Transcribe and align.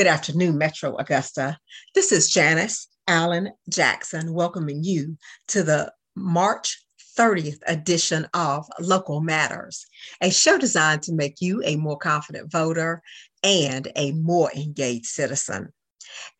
Good 0.00 0.06
afternoon, 0.06 0.56
Metro 0.56 0.96
Augusta. 0.96 1.58
This 1.94 2.10
is 2.10 2.30
Janice 2.30 2.88
Allen 3.06 3.50
Jackson 3.68 4.32
welcoming 4.32 4.82
you 4.82 5.18
to 5.48 5.62
the 5.62 5.92
March 6.16 6.82
30th 7.18 7.58
edition 7.66 8.26
of 8.32 8.66
Local 8.80 9.20
Matters, 9.20 9.84
a 10.22 10.30
show 10.30 10.56
designed 10.56 11.02
to 11.02 11.12
make 11.12 11.42
you 11.42 11.60
a 11.66 11.76
more 11.76 11.98
confident 11.98 12.50
voter 12.50 13.02
and 13.42 13.92
a 13.94 14.12
more 14.12 14.50
engaged 14.56 15.04
citizen. 15.04 15.70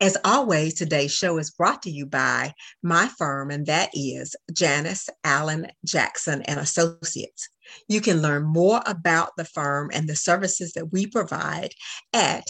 As 0.01 0.17
always, 0.25 0.73
today's 0.73 1.13
show 1.13 1.37
is 1.37 1.51
brought 1.51 1.83
to 1.83 1.91
you 1.91 2.07
by 2.07 2.55
my 2.83 3.11
firm, 3.19 3.51
and 3.51 3.67
that 3.67 3.91
is 3.93 4.35
Janice 4.55 5.11
Allen 5.23 5.67
Jackson 5.85 6.41
and 6.45 6.59
Associates. 6.59 7.51
You 7.89 8.01
can 8.01 8.23
learn 8.23 8.45
more 8.45 8.81
about 8.87 9.33
the 9.37 9.45
firm 9.45 9.91
and 9.93 10.09
the 10.09 10.17
services 10.17 10.73
that 10.73 10.91
we 10.91 11.07
provide 11.07 11.75
at 12.15 12.45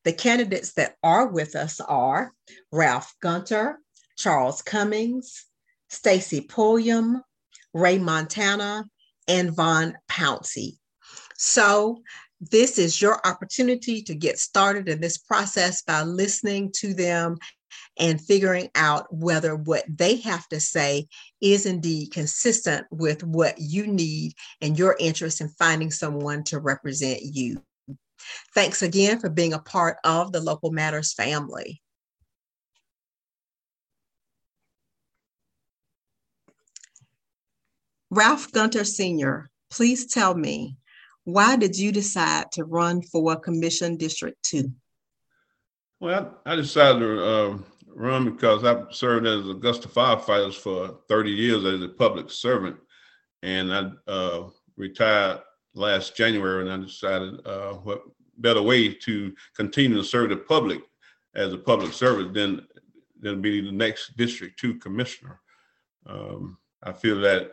The 0.04 0.12
candidates 0.12 0.74
that 0.74 0.94
are 1.02 1.26
with 1.26 1.56
us 1.56 1.80
are 1.80 2.32
Ralph 2.72 3.12
Gunter, 3.20 3.78
Charles 4.18 4.60
Cummings, 4.62 5.46
Stacy 5.88 6.42
Pulliam, 6.42 7.22
Ray 7.72 7.98
Montana, 7.98 8.84
and 9.28 9.54
Von 9.54 9.96
Pouncey. 10.10 10.78
So 11.36 12.02
this 12.40 12.78
is 12.78 13.00
your 13.00 13.20
opportunity 13.26 14.02
to 14.02 14.14
get 14.14 14.38
started 14.38 14.88
in 14.88 15.00
this 15.00 15.18
process 15.18 15.82
by 15.82 16.02
listening 16.02 16.72
to 16.76 16.94
them 16.94 17.36
and 17.98 18.20
figuring 18.20 18.70
out 18.74 19.06
whether 19.12 19.56
what 19.56 19.84
they 19.88 20.16
have 20.16 20.46
to 20.48 20.60
say 20.60 21.06
is 21.40 21.66
indeed 21.66 22.12
consistent 22.12 22.86
with 22.90 23.22
what 23.24 23.56
you 23.58 23.86
need 23.86 24.32
and 24.60 24.78
your 24.78 24.96
interest 24.98 25.40
in 25.40 25.48
finding 25.48 25.90
someone 25.90 26.44
to 26.44 26.58
represent 26.58 27.20
you. 27.22 27.62
Thanks 28.54 28.82
again 28.82 29.20
for 29.20 29.30
being 29.30 29.52
a 29.52 29.58
part 29.58 29.98
of 30.04 30.32
the 30.32 30.40
Local 30.40 30.70
Matters 30.70 31.12
family. 31.12 31.80
Ralph 38.10 38.50
Gunter 38.52 38.84
Sr., 38.84 39.50
please 39.70 40.06
tell 40.06 40.34
me, 40.34 40.76
why 41.24 41.56
did 41.56 41.76
you 41.76 41.92
decide 41.92 42.50
to 42.52 42.64
run 42.64 43.02
for 43.02 43.36
Commission 43.36 43.96
District 43.96 44.42
2? 44.44 44.72
Well, 46.00 46.38
I 46.46 46.56
decided 46.56 47.00
to 47.00 47.24
uh, 47.24 47.58
run 47.86 48.24
because 48.24 48.64
I've 48.64 48.86
served 48.92 49.26
as 49.26 49.48
Augusta 49.48 49.88
firefighters 49.88 50.54
for 50.54 51.00
30 51.08 51.30
years 51.30 51.64
as 51.64 51.82
a 51.82 51.88
public 51.88 52.30
servant. 52.30 52.76
And 53.42 53.72
I 53.74 53.90
uh, 54.06 54.48
retired 54.76 55.40
last 55.74 56.16
January, 56.16 56.62
and 56.62 56.72
I 56.72 56.86
decided 56.86 57.46
uh, 57.46 57.74
what 57.74 58.02
better 58.38 58.62
way 58.62 58.94
to 58.94 59.34
continue 59.56 59.96
to 59.96 60.04
serve 60.04 60.30
the 60.30 60.36
public 60.36 60.80
as 61.34 61.52
a 61.52 61.58
public 61.58 61.92
servant 61.92 62.34
than 62.34 62.66
than 63.20 63.42
be 63.42 63.60
the 63.60 63.72
next 63.72 64.16
District 64.16 64.58
Two 64.58 64.76
commissioner. 64.76 65.40
Um, 66.06 66.58
I 66.82 66.92
feel 66.92 67.20
that 67.20 67.50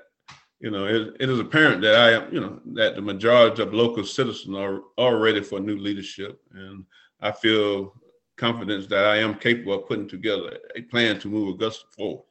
you 0.60 0.72
know, 0.72 0.86
it, 0.86 1.16
it 1.20 1.30
is 1.30 1.40
apparent 1.40 1.82
that 1.82 1.96
I 1.96 2.12
am, 2.12 2.34
you 2.34 2.40
know, 2.40 2.60
that 2.74 2.96
the 2.96 3.02
majority 3.02 3.62
of 3.62 3.74
local 3.74 4.04
citizens 4.04 4.56
are, 4.56 4.82
are 4.98 5.18
ready 5.18 5.42
for 5.42 5.60
new 5.60 5.78
leadership. 5.78 6.42
And 6.52 6.86
I 7.22 7.32
feel 7.32 7.94
confidence 8.38 8.88
that 8.88 9.06
I 9.06 9.18
am 9.18 9.36
capable 9.36 9.74
of 9.74 9.88
putting 9.88 10.08
together 10.08 10.58
a 10.76 10.82
plan 10.82 11.20
to 11.20 11.30
move 11.30 11.56
Augusta 11.56 11.86
forward. 11.96 12.26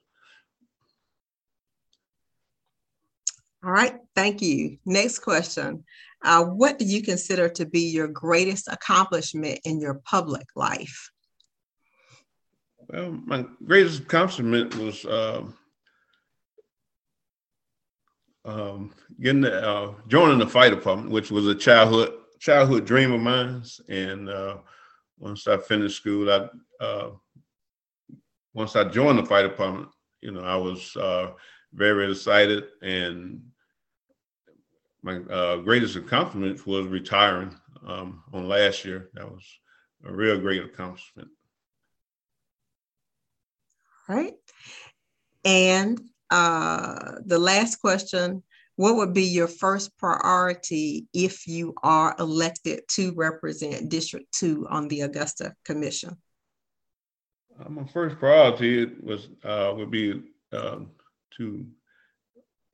All 3.64 3.70
right, 3.70 3.96
thank 4.14 4.42
you. 4.42 4.78
Next 4.84 5.20
question. 5.20 5.84
Uh, 6.22 6.44
what 6.44 6.78
do 6.78 6.84
you 6.84 7.02
consider 7.02 7.48
to 7.50 7.64
be 7.64 7.80
your 7.80 8.08
greatest 8.08 8.68
accomplishment 8.68 9.60
in 9.64 9.80
your 9.80 9.94
public 10.04 10.46
life? 10.54 11.10
Well, 12.88 13.12
my 13.24 13.46
greatest 13.64 14.00
accomplishment 14.02 14.74
was 14.76 15.06
uh, 15.06 15.44
um, 18.44 18.93
getting 19.21 19.43
the, 19.43 19.66
uh, 19.66 19.94
joining 20.09 20.38
the 20.38 20.47
fire 20.47 20.71
department, 20.71 21.10
which 21.10 21.31
was 21.31 21.47
a 21.47 21.55
childhood 21.55 22.12
childhood 22.38 22.84
dream 22.84 23.12
of 23.12 23.21
mine. 23.21 23.62
And 23.88 24.28
uh, 24.28 24.59
once 25.19 25.47
I 25.47 25.56
finished 25.56 25.97
school, 25.97 26.31
I 26.31 26.49
uh, 26.84 27.10
once 28.53 28.77
I 28.77 28.84
joined 28.84 29.19
the 29.19 29.25
fire 29.25 29.49
department, 29.49 29.88
you 30.21 30.31
know, 30.31 30.43
I 30.43 30.56
was 30.56 30.97
uh, 30.97 31.32
very 31.72 32.10
excited. 32.10 32.65
And 32.82 33.43
my 35.03 35.16
uh, 35.16 35.56
greatest 35.56 35.97
accomplishment 35.97 36.66
was 36.66 36.87
retiring 36.87 37.55
um, 37.87 38.22
on 38.32 38.49
last 38.49 38.84
year. 38.84 39.11
That 39.15 39.31
was 39.31 39.44
a 40.05 40.12
real 40.12 40.38
great 40.38 40.62
accomplishment. 40.62 41.28
All 44.09 44.16
right. 44.16 44.34
And 45.44 46.00
uh, 46.34 47.12
the 47.24 47.38
last 47.38 47.76
question 47.76 48.42
What 48.76 48.96
would 48.96 49.14
be 49.14 49.22
your 49.22 49.46
first 49.46 49.96
priority 49.98 51.06
if 51.14 51.46
you 51.46 51.74
are 51.82 52.16
elected 52.18 52.80
to 52.96 53.12
represent 53.14 53.88
District 53.88 54.26
2 54.32 54.66
on 54.68 54.88
the 54.88 55.02
Augusta 55.02 55.54
Commission? 55.64 56.16
Uh, 57.58 57.68
my 57.68 57.84
first 57.84 58.18
priority 58.18 58.86
was 59.00 59.28
uh, 59.44 59.72
would 59.76 59.92
be 59.92 60.25
um, 60.52 60.90
to 61.36 61.64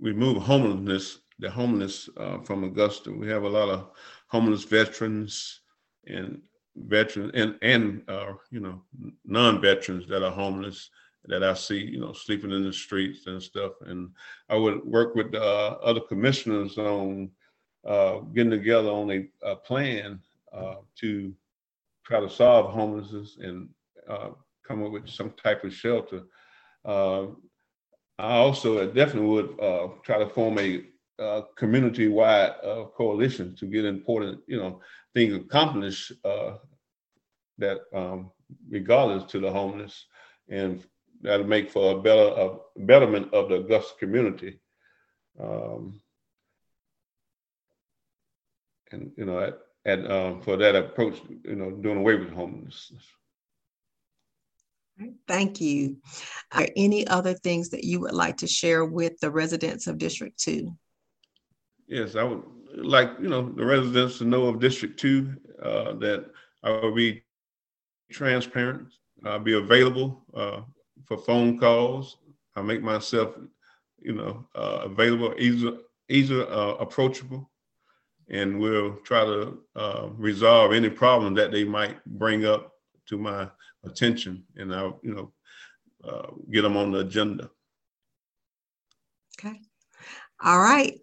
remove 0.00 0.42
homelessness, 0.42 1.18
the 1.38 1.50
homeless 1.50 2.08
uh, 2.16 2.38
from 2.38 2.64
Augusta. 2.64 3.12
We 3.12 3.28
have 3.28 3.42
a 3.42 3.48
lot 3.48 3.68
of 3.68 3.90
homeless 4.28 4.64
veterans 4.64 5.60
and 6.06 6.40
veterans 6.76 7.32
and 7.34 7.58
and 7.60 8.02
uh, 8.08 8.32
you 8.50 8.60
know 8.60 8.82
non-veterans 9.26 10.08
that 10.08 10.22
are 10.22 10.32
homeless 10.32 10.88
that 11.26 11.44
I 11.44 11.54
see, 11.54 11.78
you 11.78 12.00
know, 12.00 12.12
sleeping 12.12 12.50
in 12.50 12.64
the 12.64 12.72
streets 12.72 13.26
and 13.26 13.42
stuff. 13.42 13.72
And 13.82 14.10
I 14.48 14.56
would 14.56 14.84
work 14.84 15.14
with 15.14 15.34
uh, 15.34 15.76
other 15.82 16.00
commissioners 16.00 16.78
on 16.78 17.30
uh, 17.86 18.18
getting 18.34 18.50
together 18.50 18.88
on 18.88 19.10
a, 19.10 19.28
a 19.42 19.56
plan 19.56 20.20
uh, 20.52 20.76
to 21.00 21.34
try 22.04 22.20
to 22.20 22.28
solve 22.28 22.72
homelessness 22.72 23.38
and 23.40 23.68
uh, 24.08 24.30
come 24.66 24.84
up 24.84 24.92
with 24.92 25.08
some 25.08 25.30
type 25.42 25.64
of 25.64 25.72
shelter. 25.72 26.22
Uh, 26.84 27.26
I 28.18 28.36
also 28.36 28.86
definitely 28.86 29.28
would 29.28 29.60
uh, 29.60 29.88
try 30.02 30.18
to 30.18 30.28
form 30.28 30.58
a 30.58 30.84
community-wide 31.56 32.54
coalition 32.96 33.54
to 33.56 33.66
get 33.66 33.84
important, 33.84 34.40
you 34.46 34.56
know, 34.56 34.80
things 35.14 35.34
accomplished 35.34 36.12
that 37.58 37.80
um, 37.94 38.30
regardless 38.70 39.30
to 39.30 39.38
the 39.38 39.50
homeless 39.50 40.06
and 40.48 40.82
that'll 41.22 41.46
make 41.46 41.70
for 41.70 41.98
a 41.98 42.02
better 42.02 42.28
a 42.36 42.80
betterment 42.80 43.32
of 43.32 43.48
the 43.48 43.56
Augusta 43.56 43.94
community. 43.98 44.58
Um, 45.38 46.00
and 48.92 49.12
you 49.16 49.24
know, 49.24 49.40
at, 49.40 49.58
at 49.86 50.10
um, 50.10 50.42
for 50.42 50.56
that 50.56 50.74
approach, 50.74 51.20
you 51.44 51.56
know, 51.56 51.70
doing 51.70 51.98
away 51.98 52.16
with 52.16 52.32
homelessness. 52.32 53.04
Thank 55.26 55.60
you. 55.60 55.96
Are 56.52 56.60
there 56.60 56.70
any 56.76 57.06
other 57.06 57.32
things 57.34 57.70
that 57.70 57.84
you 57.84 58.00
would 58.00 58.12
like 58.12 58.36
to 58.38 58.46
share 58.46 58.84
with 58.84 59.18
the 59.20 59.30
residents 59.30 59.86
of 59.86 59.96
District 59.96 60.38
2? 60.38 60.70
Yes, 61.86 62.16
I 62.16 62.22
would 62.22 62.42
like, 62.76 63.10
you 63.20 63.28
know, 63.28 63.50
the 63.50 63.64
residents 63.64 64.18
to 64.18 64.24
know 64.24 64.46
of 64.46 64.60
District 64.60 64.98
2 65.00 65.34
uh, 65.62 65.92
that 65.94 66.26
I 66.62 66.70
will 66.70 66.94
be 66.94 67.22
transparent, 68.10 68.88
I'll 69.24 69.38
be 69.38 69.54
available 69.54 70.22
uh, 70.34 70.60
for 71.06 71.18
phone 71.18 71.58
calls. 71.58 72.18
I 72.56 72.62
make 72.62 72.82
myself, 72.82 73.34
you 74.00 74.14
know, 74.14 74.46
uh, 74.54 74.80
available, 74.84 75.34
easy, 75.38 75.72
easy 76.08 76.40
uh, 76.40 76.74
approachable, 76.74 77.50
and 78.28 78.58
we'll 78.58 78.96
try 79.04 79.24
to 79.24 79.62
uh, 79.76 80.08
resolve 80.14 80.72
any 80.72 80.90
problem 80.90 81.34
that 81.34 81.52
they 81.52 81.64
might 81.64 82.04
bring 82.04 82.44
up 82.44 82.72
to 83.06 83.18
my 83.18 83.48
attention, 83.84 84.44
and 84.56 84.74
I'll, 84.74 85.00
you 85.02 85.14
know, 85.14 85.32
uh, 86.04 86.30
get 86.50 86.62
them 86.62 86.76
on 86.76 86.92
the 86.92 87.00
agenda. 87.00 87.50
Okay. 89.38 89.60
All 90.42 90.60
right. 90.60 90.98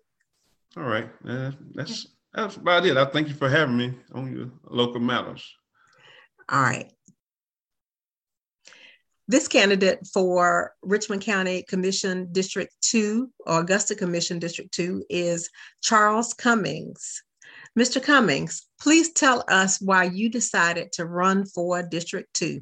All 0.76 0.84
right. 0.84 1.10
Uh, 1.28 1.52
that's 1.74 2.08
that's 2.34 2.56
about 2.56 2.86
it. 2.86 2.98
I 2.98 3.06
thank 3.06 3.28
you 3.28 3.34
for 3.34 3.50
having 3.50 3.78
me 3.78 3.98
on 4.14 4.36
your 4.36 4.52
local 4.64 5.00
matters. 5.00 5.56
All 6.50 6.62
right. 6.62 6.92
This 9.29 9.50
candidate 9.50 10.07
for 10.07 10.74
Richmond 10.81 11.21
County 11.21 11.62
Commission 11.63 12.29
District 12.31 12.74
2 12.83 13.29
or 13.45 13.59
Augusta 13.59 13.94
Commission 13.94 14.39
District 14.39 14.71
2 14.74 15.03
is 15.09 15.50
Charles 15.83 16.33
Cummings. 16.33 17.24
Mr. 17.77 18.01
Cummings, 18.01 18.68
please 18.79 19.12
tell 19.12 19.44
us 19.50 19.81
why 19.81 20.06
you 20.06 20.29
decided 20.29 20.94
to 20.94 21.03
run 21.03 21.45
for 21.45 21.83
District 21.83 22.33
2. 22.35 22.62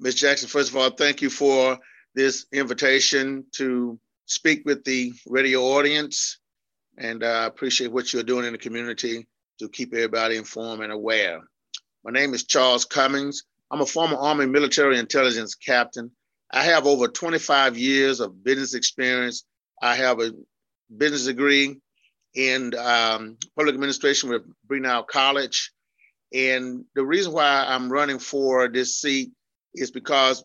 Ms. 0.00 0.16
Jackson, 0.16 0.48
first 0.48 0.70
of 0.70 0.76
all, 0.76 0.90
thank 0.90 1.22
you 1.22 1.30
for 1.30 1.78
this 2.16 2.46
invitation 2.52 3.44
to 3.52 3.96
speak 4.26 4.62
with 4.64 4.82
the 4.82 5.12
radio 5.24 5.60
audience. 5.62 6.40
And 6.98 7.22
I 7.22 7.44
appreciate 7.46 7.92
what 7.92 8.12
you're 8.12 8.24
doing 8.24 8.44
in 8.44 8.52
the 8.52 8.58
community 8.58 9.28
to 9.60 9.68
keep 9.68 9.94
everybody 9.94 10.36
informed 10.36 10.82
and 10.82 10.92
aware. 10.92 11.42
My 12.02 12.10
name 12.10 12.34
is 12.34 12.42
Charles 12.44 12.84
Cummings. 12.84 13.44
I'm 13.70 13.80
a 13.80 13.86
former 13.86 14.16
Army 14.16 14.46
military 14.46 14.98
intelligence 14.98 15.54
captain. 15.54 16.10
I 16.52 16.64
have 16.64 16.86
over 16.86 17.06
25 17.06 17.78
years 17.78 18.20
of 18.20 18.42
business 18.42 18.74
experience. 18.74 19.44
I 19.80 19.94
have 19.94 20.20
a 20.20 20.32
business 20.94 21.26
degree 21.26 21.76
in 22.34 22.74
um, 22.76 23.36
public 23.56 23.74
administration 23.74 24.30
with 24.30 24.42
Brenau 24.68 25.06
College. 25.06 25.72
And 26.32 26.84
the 26.94 27.04
reason 27.04 27.32
why 27.32 27.64
I'm 27.68 27.90
running 27.90 28.18
for 28.18 28.68
this 28.68 29.00
seat 29.00 29.30
is 29.74 29.90
because 29.90 30.44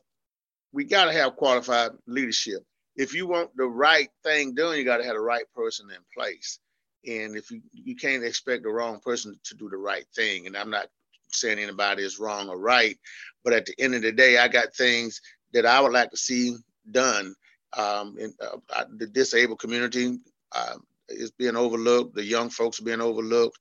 we 0.72 0.84
got 0.84 1.06
to 1.06 1.14
have 1.14 1.36
qualified 1.36 1.92
leadership. 2.08 2.64
If 2.96 3.14
you 3.14 3.28
want 3.28 3.56
the 3.56 3.66
right 3.66 4.10
thing 4.24 4.54
done, 4.54 4.78
you 4.78 4.86
got 4.86 4.98
to 4.98 5.04
have 5.04 5.16
the 5.16 5.22
right 5.22 5.46
person 5.56 5.88
in 5.90 5.98
place. 6.16 6.60
And 7.08 7.36
if 7.36 7.52
you, 7.52 7.62
you 7.72 7.96
can't 7.96 8.24
expect 8.24 8.64
the 8.64 8.70
wrong 8.70 9.00
person 9.00 9.40
to 9.46 9.56
do 9.56 9.70
the 9.70 9.78
right 9.78 10.06
thing, 10.16 10.48
and 10.48 10.58
I'm 10.58 10.72
not 10.72 10.88
saying 11.32 11.60
anybody 11.60 12.04
is 12.04 12.20
wrong 12.20 12.50
or 12.50 12.58
right, 12.58 12.98
but 13.44 13.54
at 13.54 13.66
the 13.66 13.76
end 13.80 13.96
of 13.96 14.02
the 14.02 14.12
day, 14.12 14.38
I 14.38 14.48
got 14.48 14.76
things 14.76 15.22
that 15.54 15.66
I 15.66 15.80
would 15.80 15.94
like 15.94 16.12
to 16.12 16.18
see 16.18 16.56
done. 16.92 17.36
Um, 17.78 18.16
in, 18.20 18.34
uh, 18.42 18.86
the 18.98 19.08
disabled 19.08 19.60
community 19.60 20.18
uh, 20.54 20.76
is 21.10 21.32
being 21.32 21.56
overlooked. 21.56 22.16
The 22.16 22.24
young 22.24 22.50
folks 22.50 22.80
are 22.80 22.86
being 22.86 23.02
overlooked. 23.02 23.58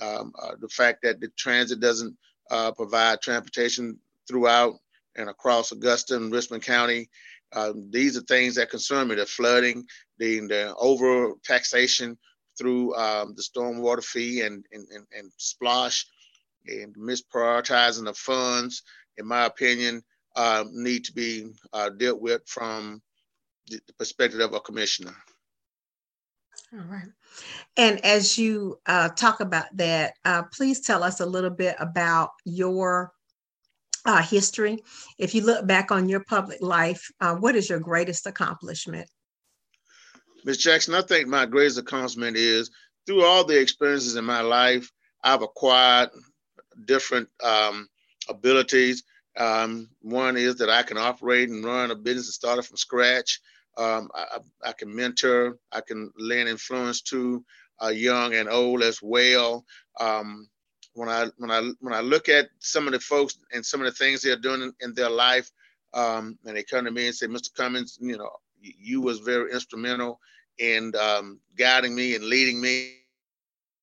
Um, 0.00 0.32
uh, 0.40 0.52
the 0.60 0.68
fact 0.68 1.00
that 1.02 1.20
the 1.20 1.28
transit 1.36 1.80
doesn't 1.80 2.16
uh, 2.50 2.72
provide 2.72 3.20
transportation 3.20 3.98
throughout 4.26 4.74
and 5.16 5.28
across 5.28 5.72
Augusta 5.72 6.16
and 6.16 6.32
Richmond 6.32 6.62
County. 6.62 7.08
Um, 7.54 7.90
these 7.90 8.16
are 8.16 8.22
things 8.22 8.54
that 8.54 8.70
concern 8.70 9.08
me: 9.08 9.16
the 9.16 9.26
flooding, 9.26 9.84
the, 10.18 10.40
the 10.40 10.74
over 10.76 11.32
taxation 11.44 12.16
through 12.58 12.94
um, 12.96 13.34
the 13.36 13.42
stormwater 13.42 14.04
fee 14.04 14.42
and 14.42 14.64
and, 14.72 14.86
and, 14.90 15.06
and 15.16 15.32
SPLOST 15.38 16.04
and 16.68 16.94
misprioritizing 16.94 18.04
the 18.04 18.14
funds, 18.14 18.82
in 19.16 19.26
my 19.26 19.46
opinion, 19.46 20.02
uh, 20.36 20.64
need 20.70 21.04
to 21.04 21.12
be 21.12 21.50
uh, 21.72 21.90
dealt 21.90 22.20
with 22.20 22.42
from 22.46 23.02
the 23.68 23.80
perspective 23.98 24.40
of 24.40 24.54
a 24.54 24.60
commissioner. 24.60 25.14
All 26.72 26.84
right. 26.84 27.08
And 27.76 28.04
as 28.04 28.36
you 28.36 28.78
uh, 28.86 29.08
talk 29.10 29.40
about 29.40 29.66
that, 29.74 30.14
uh, 30.24 30.42
please 30.52 30.80
tell 30.80 31.02
us 31.02 31.20
a 31.20 31.26
little 31.26 31.50
bit 31.50 31.76
about 31.78 32.30
your 32.44 33.12
uh, 34.04 34.22
history. 34.22 34.78
If 35.18 35.34
you 35.34 35.42
look 35.42 35.66
back 35.66 35.90
on 35.90 36.08
your 36.08 36.24
public 36.24 36.60
life, 36.60 37.10
uh, 37.20 37.36
what 37.36 37.56
is 37.56 37.70
your 37.70 37.80
greatest 37.80 38.26
accomplishment? 38.26 39.08
Ms. 40.44 40.58
Jackson, 40.58 40.94
I 40.94 41.02
think 41.02 41.28
my 41.28 41.46
greatest 41.46 41.78
accomplishment 41.78 42.36
is 42.36 42.70
through 43.06 43.24
all 43.24 43.44
the 43.44 43.58
experiences 43.58 44.16
in 44.16 44.24
my 44.24 44.42
life, 44.42 44.90
I've 45.24 45.42
acquired 45.42 46.10
different 46.84 47.28
um, 47.42 47.88
abilities. 48.28 49.04
Um, 49.36 49.88
one 50.02 50.36
is 50.36 50.56
that 50.56 50.70
I 50.70 50.82
can 50.82 50.98
operate 50.98 51.48
and 51.48 51.64
run 51.64 51.90
a 51.90 51.94
business 51.94 52.26
and 52.26 52.34
start 52.34 52.58
it 52.58 52.64
from 52.64 52.76
scratch. 52.76 53.40
Um, 53.76 54.10
I, 54.14 54.38
I, 54.64 54.72
can 54.72 54.94
mentor, 54.94 55.56
I 55.70 55.80
can 55.80 56.12
lend 56.18 56.48
influence 56.48 57.00
to 57.02 57.44
uh, 57.82 57.88
young 57.88 58.34
and 58.34 58.48
old 58.48 58.82
as 58.82 59.00
well. 59.00 59.64
Um, 60.00 60.48
when 60.94 61.08
I 61.08 61.26
when 61.36 61.52
I 61.52 61.60
when 61.78 61.94
I 61.94 62.00
look 62.00 62.28
at 62.28 62.48
some 62.58 62.88
of 62.88 62.92
the 62.92 62.98
folks 62.98 63.38
and 63.52 63.64
some 63.64 63.80
of 63.80 63.86
the 63.86 63.92
things 63.92 64.20
they're 64.20 64.36
doing 64.36 64.62
in, 64.62 64.72
in 64.80 64.94
their 64.94 65.10
life, 65.10 65.48
um, 65.94 66.36
and 66.44 66.56
they 66.56 66.64
come 66.64 66.84
to 66.84 66.90
me 66.90 67.06
and 67.06 67.14
say, 67.14 67.26
"Mr. 67.26 67.54
Cummings, 67.54 67.98
you 68.00 68.18
know, 68.18 68.30
you, 68.60 69.00
was 69.00 69.20
very 69.20 69.52
instrumental 69.52 70.18
in 70.58 70.92
um, 71.00 71.38
guiding 71.56 71.94
me 71.94 72.16
and 72.16 72.24
leading 72.24 72.60
me 72.60 72.96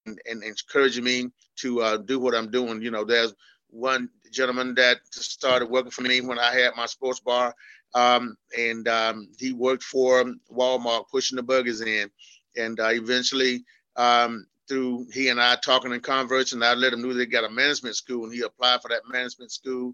and, 0.05 0.19
and 0.29 0.43
encouraging 0.43 1.05
me 1.05 1.29
to 1.57 1.81
uh, 1.81 1.97
do 1.97 2.19
what 2.19 2.35
I'm 2.35 2.51
doing. 2.51 2.81
You 2.81 2.91
know, 2.91 3.03
there's 3.03 3.33
one 3.69 4.09
gentleman 4.31 4.75
that 4.75 4.97
started 5.11 5.69
working 5.69 5.91
for 5.91 6.01
me 6.01 6.21
when 6.21 6.39
I 6.39 6.53
had 6.53 6.75
my 6.75 6.85
sports 6.85 7.19
bar, 7.19 7.55
um, 7.93 8.35
and 8.57 8.87
um, 8.87 9.29
he 9.39 9.53
worked 9.53 9.83
for 9.83 10.23
Walmart 10.51 11.09
pushing 11.09 11.35
the 11.35 11.43
buggies 11.43 11.81
in, 11.81 12.09
and 12.57 12.79
uh, 12.79 12.89
eventually. 12.89 13.65
Um, 13.95 14.45
through 14.67 15.05
he 15.13 15.29
and 15.29 15.39
I 15.39 15.55
talking 15.57 15.93
and 15.93 16.01
conversing, 16.01 16.63
I 16.63 16.73
let 16.73 16.93
him 16.93 17.01
know 17.01 17.13
they 17.13 17.27
got 17.27 17.43
a 17.43 17.49
management 17.49 17.95
school, 17.95 18.23
and 18.25 18.33
he 18.33 18.41
applied 18.41 18.81
for 18.81 18.89
that 18.89 19.01
management 19.07 19.51
school. 19.51 19.93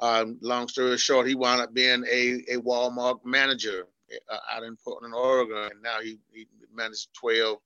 Um, 0.00 0.38
long 0.40 0.68
story 0.68 0.96
short, 0.98 1.26
he 1.26 1.34
wound 1.34 1.60
up 1.60 1.74
being 1.74 2.04
a, 2.10 2.42
a 2.54 2.56
Walmart 2.58 3.24
manager 3.24 3.86
uh, 4.30 4.38
out 4.52 4.62
in 4.62 4.76
Portland, 4.82 5.14
Oregon, 5.14 5.70
and 5.72 5.82
now 5.82 6.00
he, 6.02 6.18
he 6.32 6.46
manages 6.72 7.08
12 7.14 7.58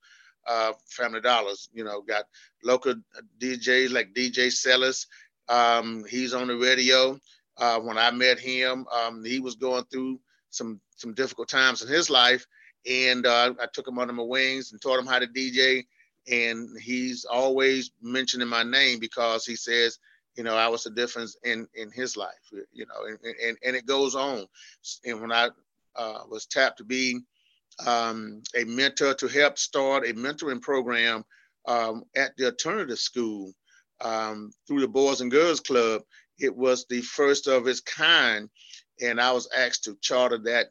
uh, 0.47 0.73
Family 0.87 1.21
Dollars. 1.21 1.69
You 1.73 1.83
know, 1.83 2.01
got 2.01 2.25
local 2.63 2.95
DJs 3.39 3.91
like 3.91 4.13
DJ 4.13 4.51
Sellers. 4.51 5.07
Um, 5.49 6.05
he's 6.09 6.33
on 6.33 6.47
the 6.47 6.57
radio. 6.57 7.19
Uh, 7.57 7.79
when 7.79 7.97
I 7.97 8.11
met 8.11 8.39
him, 8.39 8.85
um, 8.93 9.23
he 9.23 9.39
was 9.39 9.55
going 9.55 9.85
through 9.85 10.19
some 10.49 10.79
some 10.95 11.13
difficult 11.13 11.49
times 11.49 11.81
in 11.81 11.87
his 11.87 12.09
life, 12.09 12.45
and 12.89 13.25
uh, 13.25 13.53
I 13.59 13.67
took 13.73 13.87
him 13.87 13.99
under 13.99 14.13
my 14.13 14.23
wings 14.23 14.71
and 14.71 14.81
taught 14.81 14.99
him 14.99 15.05
how 15.05 15.19
to 15.19 15.27
DJ. 15.27 15.85
And 16.27 16.69
he's 16.81 17.23
always 17.25 17.91
mentioning 18.01 18.47
my 18.47 18.63
name 18.63 18.99
because 18.99 19.45
he 19.45 19.55
says, 19.55 19.99
you 20.35 20.43
know, 20.43 20.55
I 20.55 20.67
was 20.67 20.83
the 20.83 20.89
difference 20.89 21.37
in 21.43 21.67
in 21.75 21.91
his 21.91 22.17
life. 22.17 22.51
You 22.73 22.85
know, 22.87 23.05
and 23.05 23.19
and, 23.23 23.57
and 23.63 23.75
it 23.75 23.85
goes 23.85 24.15
on. 24.15 24.45
And 25.05 25.21
when 25.21 25.31
I 25.31 25.49
uh, 25.95 26.21
was 26.29 26.45
tapped 26.45 26.79
to 26.79 26.83
be 26.83 27.21
um, 27.85 28.41
a 28.55 28.63
mentor 28.65 29.13
to 29.15 29.27
help 29.27 29.57
start 29.57 30.07
a 30.07 30.13
mentoring 30.13 30.61
program 30.61 31.23
um, 31.67 32.03
at 32.15 32.35
the 32.37 32.45
alternative 32.45 32.99
school 32.99 33.53
um, 34.01 34.51
through 34.67 34.81
the 34.81 34.87
Boys 34.87 35.21
and 35.21 35.31
Girls 35.31 35.59
Club. 35.59 36.01
It 36.39 36.55
was 36.55 36.85
the 36.89 37.01
first 37.01 37.47
of 37.47 37.67
its 37.67 37.81
kind, 37.81 38.49
and 39.01 39.19
I 39.19 39.31
was 39.31 39.49
asked 39.55 39.85
to 39.85 39.97
charter 40.01 40.37
that, 40.39 40.67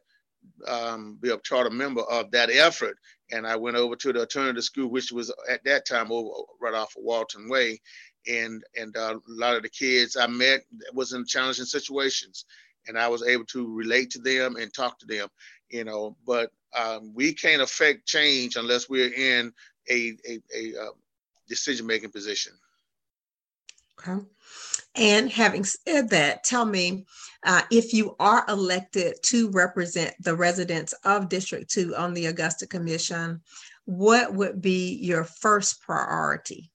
um, 0.67 1.17
be 1.21 1.29
a 1.29 1.37
charter 1.39 1.71
member 1.71 2.01
of 2.01 2.31
that 2.31 2.49
effort. 2.49 2.97
And 3.31 3.47
I 3.47 3.55
went 3.55 3.77
over 3.77 3.95
to 3.95 4.13
the 4.13 4.19
alternative 4.19 4.63
school, 4.63 4.89
which 4.89 5.11
was 5.11 5.33
at 5.49 5.63
that 5.65 5.87
time 5.87 6.11
over 6.11 6.29
right 6.61 6.75
off 6.75 6.95
of 6.95 7.03
Walton 7.03 7.49
Way, 7.49 7.81
and 8.27 8.63
and 8.79 8.95
uh, 8.95 9.15
a 9.15 9.19
lot 9.27 9.55
of 9.55 9.63
the 9.63 9.69
kids 9.69 10.15
I 10.15 10.27
met 10.27 10.61
was 10.93 11.13
in 11.13 11.25
challenging 11.25 11.65
situations, 11.65 12.45
and 12.87 12.99
I 12.99 13.07
was 13.07 13.23
able 13.23 13.45
to 13.45 13.73
relate 13.75 14.11
to 14.11 14.19
them 14.19 14.57
and 14.57 14.71
talk 14.71 14.99
to 14.99 15.07
them, 15.07 15.27
you 15.75 15.83
know. 15.83 16.15
But 16.25 16.51
um, 16.77 17.13
we 17.13 17.33
can't 17.33 17.61
affect 17.61 18.07
change 18.07 18.55
unless 18.55 18.89
we're 18.89 19.13
in 19.13 19.53
a, 19.89 20.13
a, 20.27 20.39
a 20.55 20.81
uh, 20.81 20.91
decision 21.47 21.85
making 21.85 22.11
position. 22.11 22.53
Okay. 23.99 24.23
And 24.95 25.31
having 25.31 25.65
said 25.65 26.09
that, 26.09 26.43
tell 26.43 26.65
me 26.65 27.05
uh, 27.45 27.63
if 27.71 27.93
you 27.93 28.15
are 28.19 28.45
elected 28.47 29.15
to 29.23 29.49
represent 29.51 30.13
the 30.21 30.35
residents 30.35 30.93
of 31.03 31.29
District 31.29 31.69
2 31.69 31.95
on 31.95 32.13
the 32.13 32.27
Augusta 32.27 32.65
Commission, 32.67 33.41
what 33.85 34.33
would 34.33 34.61
be 34.61 34.95
your 34.95 35.23
first 35.23 35.81
priority? 35.81 36.71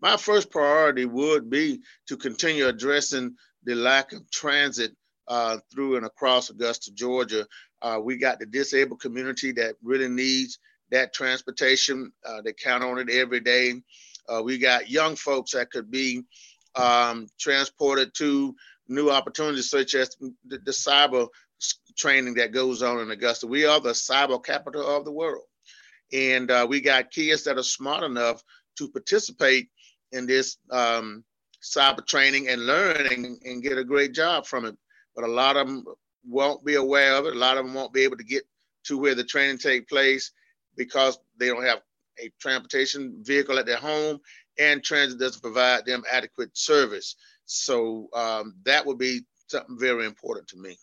My 0.00 0.16
first 0.16 0.50
priority 0.50 1.04
would 1.04 1.50
be 1.50 1.80
to 2.06 2.16
continue 2.16 2.68
addressing 2.68 3.36
the 3.64 3.74
lack 3.74 4.12
of 4.12 4.30
transit 4.30 4.92
uh, 5.30 5.58
through 5.72 5.96
and 5.96 6.04
across 6.04 6.50
Augusta, 6.50 6.92
Georgia. 6.92 7.46
Uh, 7.82 7.98
we 8.02 8.16
got 8.16 8.38
the 8.38 8.46
disabled 8.46 9.00
community 9.00 9.52
that 9.52 9.74
really 9.82 10.08
needs 10.08 10.58
that 10.90 11.12
transportation. 11.12 12.12
Uh, 12.26 12.42
they 12.42 12.52
count 12.52 12.84
on 12.84 12.98
it 12.98 13.10
every 13.10 13.40
day. 13.40 13.74
Uh, 14.28 14.42
we 14.42 14.58
got 14.58 14.90
young 14.90 15.16
folks 15.16 15.52
that 15.52 15.70
could 15.70 15.90
be 15.90 16.22
um, 16.74 17.26
transported 17.38 18.14
to 18.14 18.54
new 18.88 19.10
opportunities, 19.10 19.70
such 19.70 19.94
as 19.94 20.16
the, 20.20 20.58
the 20.58 20.70
cyber 20.70 21.28
training 21.96 22.34
that 22.34 22.52
goes 22.52 22.82
on 22.82 23.00
in 23.00 23.10
Augusta. 23.10 23.46
We 23.46 23.66
are 23.66 23.80
the 23.80 23.90
cyber 23.90 24.42
capital 24.42 24.86
of 24.86 25.04
the 25.04 25.12
world. 25.12 25.44
And 26.12 26.50
uh, 26.50 26.66
we 26.68 26.80
got 26.80 27.10
kids 27.10 27.44
that 27.44 27.58
are 27.58 27.62
smart 27.62 28.02
enough 28.02 28.42
to 28.78 28.88
participate 28.88 29.68
in 30.12 30.26
this 30.26 30.56
um, 30.70 31.24
cyber 31.62 32.04
training 32.04 32.48
and 32.48 32.66
learning 32.66 33.38
and 33.44 33.62
get 33.62 33.78
a 33.78 33.84
great 33.84 34.12
job 34.12 34.46
from 34.46 34.64
it. 34.64 34.76
But 35.14 35.24
a 35.24 35.28
lot 35.28 35.56
of 35.56 35.66
them 35.66 35.84
won't 36.24 36.64
be 36.64 36.74
aware 36.74 37.14
of 37.14 37.26
it. 37.26 37.34
A 37.34 37.38
lot 37.38 37.56
of 37.56 37.64
them 37.64 37.74
won't 37.74 37.92
be 37.92 38.04
able 38.04 38.16
to 38.16 38.24
get 38.24 38.44
to 38.84 38.98
where 38.98 39.14
the 39.14 39.24
training 39.24 39.58
take 39.58 39.88
place 39.88 40.32
because 40.76 41.18
they 41.38 41.48
don't 41.48 41.64
have 41.64 41.80
a 42.18 42.30
transportation 42.40 43.16
vehicle 43.22 43.58
at 43.58 43.66
their 43.66 43.76
home 43.76 44.20
and 44.58 44.82
transit 44.82 45.18
doesn't 45.18 45.42
provide 45.42 45.86
them 45.86 46.02
adequate 46.10 46.56
service. 46.56 47.16
So 47.46 48.08
um, 48.14 48.54
that 48.64 48.84
would 48.84 48.98
be 48.98 49.22
something 49.48 49.78
very 49.78 50.06
important 50.06 50.48
to 50.48 50.56
me. 50.56 50.76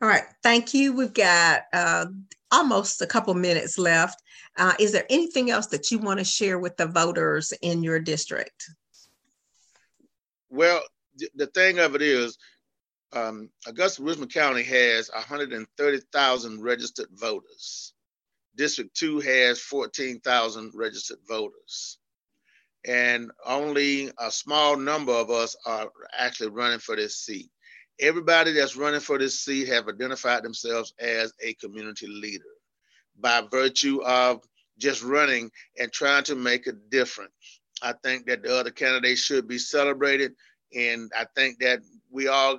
All 0.00 0.08
right, 0.08 0.24
thank 0.42 0.74
you. 0.74 0.92
We've 0.92 1.12
got 1.12 1.62
uh, 1.72 2.06
almost 2.52 3.02
a 3.02 3.06
couple 3.06 3.34
minutes 3.34 3.78
left. 3.78 4.22
Uh, 4.56 4.74
is 4.78 4.92
there 4.92 5.04
anything 5.10 5.50
else 5.50 5.66
that 5.66 5.90
you 5.90 5.98
want 5.98 6.20
to 6.20 6.24
share 6.24 6.58
with 6.58 6.76
the 6.76 6.86
voters 6.86 7.52
in 7.62 7.82
your 7.82 7.98
district? 7.98 8.70
Well, 10.50 10.80
the 11.34 11.48
thing 11.48 11.80
of 11.80 11.96
it 11.96 12.02
is, 12.02 12.38
um, 13.12 13.50
Augusta 13.66 14.02
Richmond 14.02 14.32
County 14.32 14.62
has 14.64 15.10
130,000 15.14 16.62
registered 16.62 17.08
voters. 17.12 17.94
District 18.56 18.94
2 18.96 19.20
has 19.20 19.60
14,000 19.60 20.72
registered 20.74 21.18
voters. 21.28 21.98
And 22.86 23.30
only 23.44 24.10
a 24.18 24.30
small 24.30 24.76
number 24.76 25.12
of 25.12 25.30
us 25.30 25.56
are 25.66 25.90
actually 26.16 26.50
running 26.50 26.78
for 26.78 26.96
this 26.96 27.16
seat 27.18 27.50
everybody 28.00 28.52
that's 28.52 28.76
running 28.76 29.00
for 29.00 29.18
this 29.18 29.40
seat 29.40 29.68
have 29.68 29.88
identified 29.88 30.42
themselves 30.42 30.94
as 31.00 31.32
a 31.42 31.54
community 31.54 32.06
leader 32.06 32.44
by 33.18 33.42
virtue 33.50 34.02
of 34.02 34.40
just 34.78 35.02
running 35.02 35.50
and 35.78 35.92
trying 35.92 36.22
to 36.24 36.36
make 36.36 36.66
a 36.66 36.72
difference. 36.72 37.60
I 37.82 37.94
think 38.04 38.26
that 38.26 38.42
the 38.42 38.56
other 38.56 38.70
candidates 38.70 39.20
should 39.20 39.48
be 39.48 39.58
celebrated, 39.58 40.32
and 40.74 41.10
I 41.16 41.26
think 41.36 41.58
that 41.60 41.80
we 42.10 42.28
all 42.28 42.58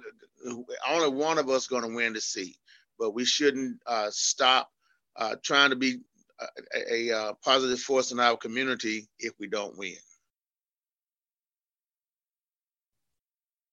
only 0.87 1.09
one 1.09 1.37
of 1.37 1.49
us 1.49 1.67
going 1.67 1.83
to 1.83 1.95
win 1.95 2.13
the 2.13 2.21
seat, 2.21 2.57
but 2.97 3.11
we 3.11 3.25
shouldn't 3.25 3.79
uh, 3.85 4.09
stop 4.11 4.69
uh, 5.15 5.35
trying 5.43 5.69
to 5.69 5.75
be 5.75 5.97
a, 6.39 6.93
a, 6.93 7.09
a 7.09 7.33
positive 7.43 7.79
force 7.79 8.11
in 8.11 8.19
our 8.19 8.37
community 8.37 9.07
if 9.19 9.33
we 9.39 9.47
don't 9.47 9.77
win. 9.77 9.95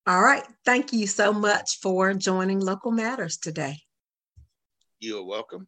All 0.06 0.22
right. 0.22 0.44
Thank 0.64 0.92
you 0.92 1.06
so 1.08 1.32
much 1.32 1.80
for 1.80 2.14
joining 2.14 2.60
Local 2.60 2.92
Matters 2.92 3.38
today. 3.38 3.78
You're 5.00 5.24
welcome. 5.24 5.66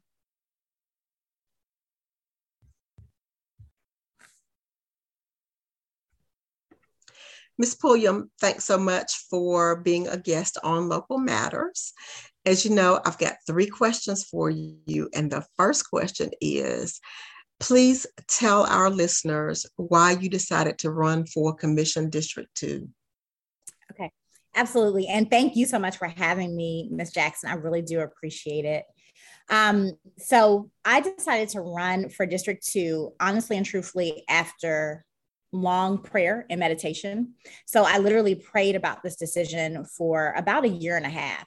Ms. 7.58 7.74
Pulliam, 7.74 8.30
thanks 8.40 8.64
so 8.64 8.78
much 8.78 9.12
for 9.28 9.76
being 9.76 10.06
a 10.08 10.16
guest 10.16 10.58
on 10.62 10.88
Local 10.88 11.18
Matters. 11.18 11.92
As 12.46 12.64
you 12.64 12.70
know, 12.72 13.00
I've 13.04 13.18
got 13.18 13.36
three 13.46 13.66
questions 13.66 14.24
for 14.24 14.48
you. 14.48 15.08
And 15.12 15.30
the 15.30 15.44
first 15.56 15.90
question 15.90 16.30
is 16.40 17.00
please 17.60 18.06
tell 18.28 18.64
our 18.66 18.88
listeners 18.88 19.66
why 19.76 20.12
you 20.12 20.28
decided 20.28 20.78
to 20.78 20.90
run 20.90 21.26
for 21.26 21.54
Commission 21.54 22.08
District 22.08 22.48
2. 22.54 22.88
Okay. 23.92 24.12
Absolutely. 24.54 25.08
And 25.08 25.30
thank 25.30 25.56
you 25.56 25.66
so 25.66 25.78
much 25.78 25.96
for 25.96 26.08
having 26.08 26.56
me, 26.56 26.88
Ms. 26.90 27.12
Jackson. 27.12 27.50
I 27.50 27.54
really 27.54 27.82
do 27.82 28.00
appreciate 28.00 28.64
it. 28.64 28.84
Um, 29.50 29.92
so 30.18 30.70
I 30.84 31.00
decided 31.00 31.48
to 31.50 31.60
run 31.60 32.10
for 32.10 32.26
District 32.26 32.64
2, 32.66 33.14
honestly 33.20 33.56
and 33.56 33.66
truthfully, 33.66 34.24
after 34.28 35.04
long 35.52 35.98
prayer 35.98 36.46
and 36.50 36.60
meditation. 36.60 37.34
So 37.66 37.84
I 37.84 37.98
literally 37.98 38.34
prayed 38.34 38.76
about 38.76 39.02
this 39.02 39.16
decision 39.16 39.84
for 39.84 40.34
about 40.36 40.64
a 40.64 40.68
year 40.68 40.96
and 40.96 41.06
a 41.06 41.10
half. 41.10 41.46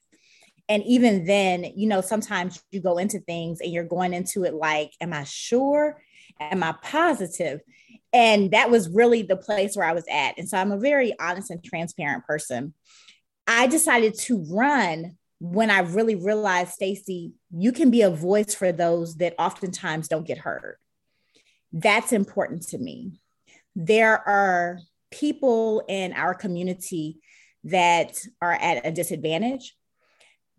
And 0.69 0.83
even 0.83 1.25
then, 1.25 1.65
you 1.75 1.87
know, 1.87 2.01
sometimes 2.01 2.63
you 2.71 2.81
go 2.81 2.97
into 2.97 3.19
things 3.19 3.59
and 3.59 3.71
you're 3.71 3.83
going 3.83 4.13
into 4.13 4.43
it 4.43 4.53
like, 4.53 4.91
am 5.01 5.13
I 5.13 5.23
sure? 5.25 6.01
Am 6.39 6.63
I 6.63 6.73
positive? 6.81 7.61
And 8.13 8.51
that 8.51 8.71
was 8.71 8.89
really 8.89 9.21
the 9.21 9.37
place 9.37 9.75
where 9.75 9.85
I 9.85 9.93
was 9.93 10.05
at. 10.09 10.37
And 10.37 10.47
so 10.47 10.57
I'm 10.57 10.71
a 10.71 10.79
very 10.79 11.13
honest 11.19 11.51
and 11.51 11.63
transparent 11.63 12.25
person. 12.25 12.73
I 13.47 13.67
decided 13.67 14.17
to 14.19 14.45
run 14.49 15.17
when 15.39 15.69
I 15.71 15.79
really 15.79 16.15
realized, 16.15 16.73
Stacy, 16.73 17.33
you 17.51 17.71
can 17.71 17.89
be 17.89 18.03
a 18.03 18.09
voice 18.09 18.53
for 18.53 18.71
those 18.71 19.15
that 19.15 19.35
oftentimes 19.39 20.07
don't 20.07 20.27
get 20.27 20.37
heard. 20.37 20.77
That's 21.73 22.13
important 22.13 22.67
to 22.69 22.77
me. 22.77 23.19
There 23.75 24.27
are 24.27 24.79
people 25.11 25.83
in 25.87 26.13
our 26.13 26.33
community 26.33 27.19
that 27.65 28.17
are 28.41 28.53
at 28.53 28.85
a 28.85 28.91
disadvantage. 28.91 29.75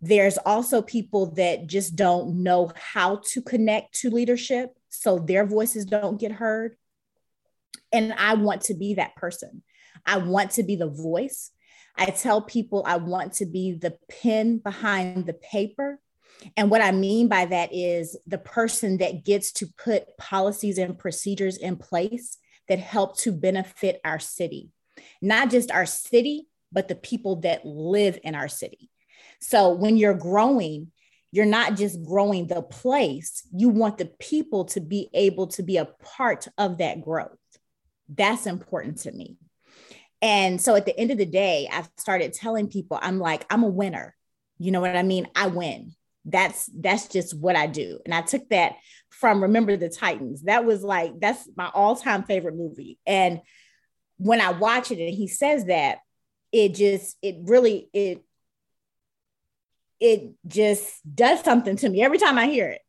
There's 0.01 0.37
also 0.37 0.81
people 0.81 1.31
that 1.35 1.67
just 1.67 1.95
don't 1.95 2.43
know 2.43 2.71
how 2.75 3.21
to 3.31 3.41
connect 3.41 3.99
to 4.01 4.09
leadership, 4.09 4.71
so 4.89 5.19
their 5.19 5.45
voices 5.45 5.85
don't 5.85 6.19
get 6.19 6.31
heard. 6.31 6.75
And 7.91 8.13
I 8.13 8.33
want 8.33 8.61
to 8.63 8.73
be 8.73 8.95
that 8.95 9.15
person. 9.15 9.63
I 10.05 10.17
want 10.17 10.51
to 10.51 10.63
be 10.63 10.75
the 10.75 10.89
voice. 10.89 11.51
I 11.95 12.07
tell 12.07 12.41
people 12.41 12.83
I 12.85 12.97
want 12.97 13.33
to 13.33 13.45
be 13.45 13.73
the 13.73 13.97
pen 14.09 14.57
behind 14.57 15.25
the 15.25 15.33
paper. 15.33 15.99
And 16.57 16.69
what 16.69 16.81
I 16.81 16.91
mean 16.91 17.27
by 17.27 17.45
that 17.45 17.69
is 17.71 18.17
the 18.25 18.39
person 18.39 18.97
that 18.97 19.23
gets 19.23 19.51
to 19.53 19.67
put 19.77 20.17
policies 20.17 20.77
and 20.77 20.97
procedures 20.97 21.57
in 21.57 21.77
place 21.77 22.37
that 22.67 22.79
help 22.79 23.17
to 23.19 23.31
benefit 23.31 23.99
our 24.03 24.19
city, 24.19 24.69
not 25.21 25.49
just 25.49 25.71
our 25.71 25.85
city, 25.85 26.47
but 26.71 26.87
the 26.87 26.95
people 26.95 27.37
that 27.37 27.65
live 27.65 28.17
in 28.23 28.35
our 28.35 28.47
city. 28.47 28.89
So 29.39 29.73
when 29.73 29.97
you're 29.97 30.13
growing, 30.13 30.91
you're 31.31 31.45
not 31.45 31.75
just 31.75 32.03
growing 32.03 32.47
the 32.47 32.61
place, 32.61 33.47
you 33.51 33.69
want 33.69 33.97
the 33.97 34.11
people 34.19 34.65
to 34.65 34.79
be 34.79 35.09
able 35.13 35.47
to 35.47 35.63
be 35.63 35.77
a 35.77 35.85
part 35.85 36.47
of 36.57 36.77
that 36.77 37.01
growth. 37.01 37.37
That's 38.07 38.45
important 38.45 38.99
to 38.99 39.11
me. 39.11 39.37
And 40.21 40.61
so 40.61 40.75
at 40.75 40.85
the 40.85 40.97
end 40.97 41.11
of 41.11 41.17
the 41.17 41.25
day, 41.25 41.67
I 41.71 41.85
started 41.97 42.33
telling 42.33 42.67
people, 42.67 42.97
I'm 43.01 43.19
like, 43.19 43.45
I'm 43.49 43.63
a 43.63 43.67
winner. 43.67 44.15
You 44.57 44.71
know 44.71 44.79
what 44.79 44.95
I 44.95 45.03
mean? 45.03 45.27
I 45.35 45.47
win. 45.47 45.95
That's 46.25 46.69
that's 46.73 47.07
just 47.07 47.37
what 47.37 47.55
I 47.55 47.67
do. 47.67 47.99
And 48.05 48.13
I 48.13 48.21
took 48.21 48.47
that 48.49 48.73
from 49.09 49.43
Remember 49.43 49.75
the 49.75 49.89
Titans. 49.89 50.43
That 50.43 50.65
was 50.65 50.83
like 50.83 51.19
that's 51.19 51.47
my 51.55 51.69
all-time 51.73 52.23
favorite 52.23 52.55
movie. 52.55 52.97
And 53.05 53.41
when 54.17 54.39
I 54.41 54.51
watch 54.51 54.91
it 54.91 54.99
and 54.99 55.13
he 55.13 55.27
says 55.27 55.65
that, 55.65 55.99
it 56.51 56.75
just 56.75 57.17
it 57.21 57.37
really 57.41 57.89
it 57.93 58.23
it 59.99 60.33
just 60.47 60.99
does 61.13 61.41
something 61.43 61.75
to 61.77 61.89
me 61.89 62.03
every 62.03 62.17
time 62.17 62.37
I 62.37 62.47
hear 62.47 62.69
it. 62.69 62.81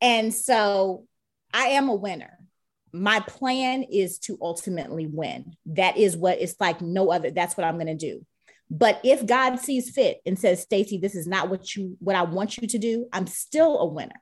And 0.00 0.32
so 0.32 1.06
I 1.52 1.68
am 1.68 1.88
a 1.88 1.94
winner 1.94 2.38
my 2.92 3.20
plan 3.20 3.84
is 3.84 4.18
to 4.20 4.38
ultimately 4.40 5.06
win. 5.06 5.56
That 5.66 5.96
is 5.96 6.16
what 6.16 6.40
it's 6.40 6.56
like 6.60 6.80
no 6.80 7.10
other. 7.10 7.30
That's 7.30 7.56
what 7.56 7.66
I'm 7.66 7.76
going 7.76 7.86
to 7.86 7.94
do. 7.94 8.24
But 8.70 9.00
if 9.02 9.24
God 9.26 9.56
sees 9.56 9.90
fit 9.90 10.18
and 10.26 10.38
says, 10.38 10.62
Stacy, 10.62 10.98
this 10.98 11.14
is 11.14 11.26
not 11.26 11.48
what 11.48 11.74
you 11.74 11.96
what 12.00 12.16
I 12.16 12.22
want 12.22 12.58
you 12.58 12.68
to 12.68 12.78
do, 12.78 13.06
I'm 13.12 13.26
still 13.26 13.78
a 13.78 13.86
winner 13.86 14.20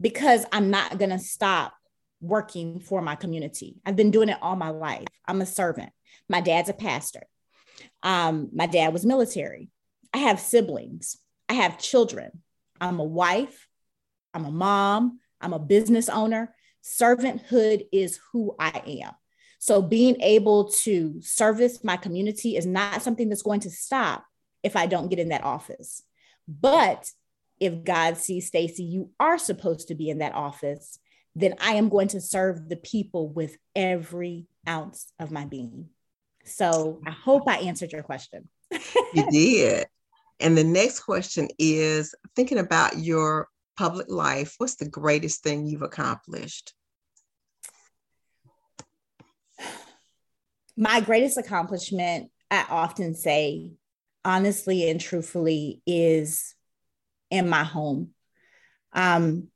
because 0.00 0.44
I'm 0.52 0.70
not 0.70 0.98
going 0.98 1.10
to 1.10 1.18
stop 1.18 1.72
working 2.20 2.80
for 2.80 3.00
my 3.00 3.14
community. 3.14 3.76
I've 3.86 3.96
been 3.96 4.10
doing 4.10 4.28
it 4.28 4.38
all 4.42 4.56
my 4.56 4.68
life. 4.68 5.06
I'm 5.26 5.40
a 5.40 5.46
servant. 5.46 5.90
My 6.28 6.40
dad's 6.40 6.68
a 6.68 6.74
pastor. 6.74 7.22
Um, 8.02 8.50
my 8.52 8.66
dad 8.66 8.92
was 8.92 9.06
military. 9.06 9.70
I 10.12 10.18
have 10.18 10.40
siblings. 10.40 11.16
I 11.48 11.54
have 11.54 11.78
children. 11.78 12.42
I'm 12.80 13.00
a 13.00 13.04
wife. 13.04 13.66
I'm 14.34 14.44
a 14.44 14.50
mom. 14.50 15.20
I'm 15.40 15.54
a 15.54 15.58
business 15.58 16.10
owner 16.10 16.54
servanthood 16.82 17.86
is 17.92 18.18
who 18.32 18.54
I 18.58 19.00
am. 19.04 19.12
So 19.60 19.82
being 19.82 20.18
able 20.22 20.70
to 20.70 21.20
service 21.20 21.84
my 21.84 21.98
community 21.98 22.56
is 22.56 22.64
not 22.64 23.02
something 23.02 23.28
that's 23.28 23.42
going 23.42 23.60
to 23.60 23.70
stop 23.70 24.24
if 24.62 24.74
I 24.74 24.86
don't 24.86 25.10
get 25.10 25.18
in 25.18 25.28
that 25.28 25.44
office. 25.44 26.02
But 26.48 27.10
if 27.60 27.84
God 27.84 28.16
sees 28.16 28.46
Stacy, 28.46 28.84
you 28.84 29.10
are 29.20 29.36
supposed 29.36 29.88
to 29.88 29.94
be 29.94 30.08
in 30.08 30.18
that 30.18 30.34
office, 30.34 30.98
then 31.36 31.56
I 31.60 31.74
am 31.74 31.90
going 31.90 32.08
to 32.08 32.22
serve 32.22 32.70
the 32.70 32.76
people 32.76 33.28
with 33.28 33.54
every 33.76 34.46
ounce 34.66 35.12
of 35.20 35.30
my 35.30 35.44
being. 35.44 35.90
So 36.46 37.02
I 37.06 37.10
hope 37.10 37.42
I 37.46 37.58
answered 37.58 37.92
your 37.92 38.02
question. 38.02 38.48
you 39.12 39.30
did. 39.30 39.86
And 40.40 40.56
the 40.56 40.64
next 40.64 41.00
question 41.00 41.48
is 41.58 42.14
thinking 42.34 42.58
about 42.58 42.98
your 42.98 43.48
public 43.76 44.06
life, 44.08 44.54
what's 44.56 44.76
the 44.76 44.88
greatest 44.88 45.42
thing 45.42 45.66
you've 45.66 45.82
accomplished? 45.82 46.72
My 50.76 51.00
greatest 51.00 51.38
accomplishment, 51.38 52.30
I 52.50 52.64
often 52.68 53.14
say, 53.14 53.70
honestly 54.24 54.88
and 54.88 55.00
truthfully, 55.00 55.82
is 55.86 56.54
in 57.30 57.48
my 57.48 57.64
home. 57.64 58.10
Um, 58.92 59.48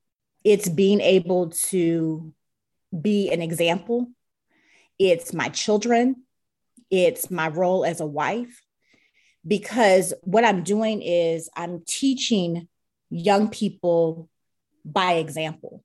it's 0.44 0.68
being 0.68 1.00
able 1.00 1.50
to 1.50 2.32
be 2.98 3.30
an 3.30 3.42
example. 3.42 4.08
It's 4.98 5.32
my 5.32 5.48
children. 5.48 6.24
It's 6.90 7.30
my 7.30 7.48
role 7.48 7.84
as 7.84 8.00
a 8.00 8.06
wife. 8.06 8.62
Because 9.46 10.14
what 10.22 10.44
I'm 10.44 10.62
doing 10.62 11.02
is 11.02 11.50
I'm 11.56 11.82
teaching 11.86 12.68
young 13.10 13.48
people 13.48 14.28
by 14.84 15.14
example. 15.14 15.82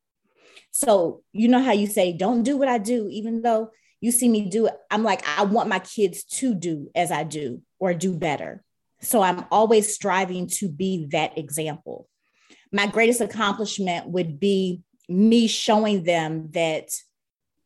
So, 0.71 1.23
you 1.31 1.47
know 1.47 1.61
how 1.61 1.71
you 1.71 1.87
say, 1.87 2.13
don't 2.13 2.43
do 2.43 2.57
what 2.57 2.67
I 2.67 2.77
do, 2.77 3.09
even 3.11 3.41
though 3.41 3.71
you 4.01 4.11
see 4.11 4.29
me 4.29 4.49
do 4.49 4.67
it. 4.67 4.73
I'm 4.89 5.03
like, 5.03 5.27
I 5.27 5.43
want 5.43 5.69
my 5.69 5.79
kids 5.79 6.23
to 6.23 6.53
do 6.53 6.89
as 6.95 7.11
I 7.11 7.23
do 7.23 7.61
or 7.79 7.93
do 7.93 8.15
better. 8.15 8.63
So, 9.01 9.21
I'm 9.21 9.45
always 9.51 9.93
striving 9.93 10.47
to 10.55 10.69
be 10.69 11.07
that 11.11 11.37
example. 11.37 12.07
My 12.71 12.85
greatest 12.85 13.21
accomplishment 13.21 14.07
would 14.07 14.39
be 14.39 14.81
me 15.07 15.47
showing 15.47 16.03
them 16.03 16.49
that, 16.51 16.89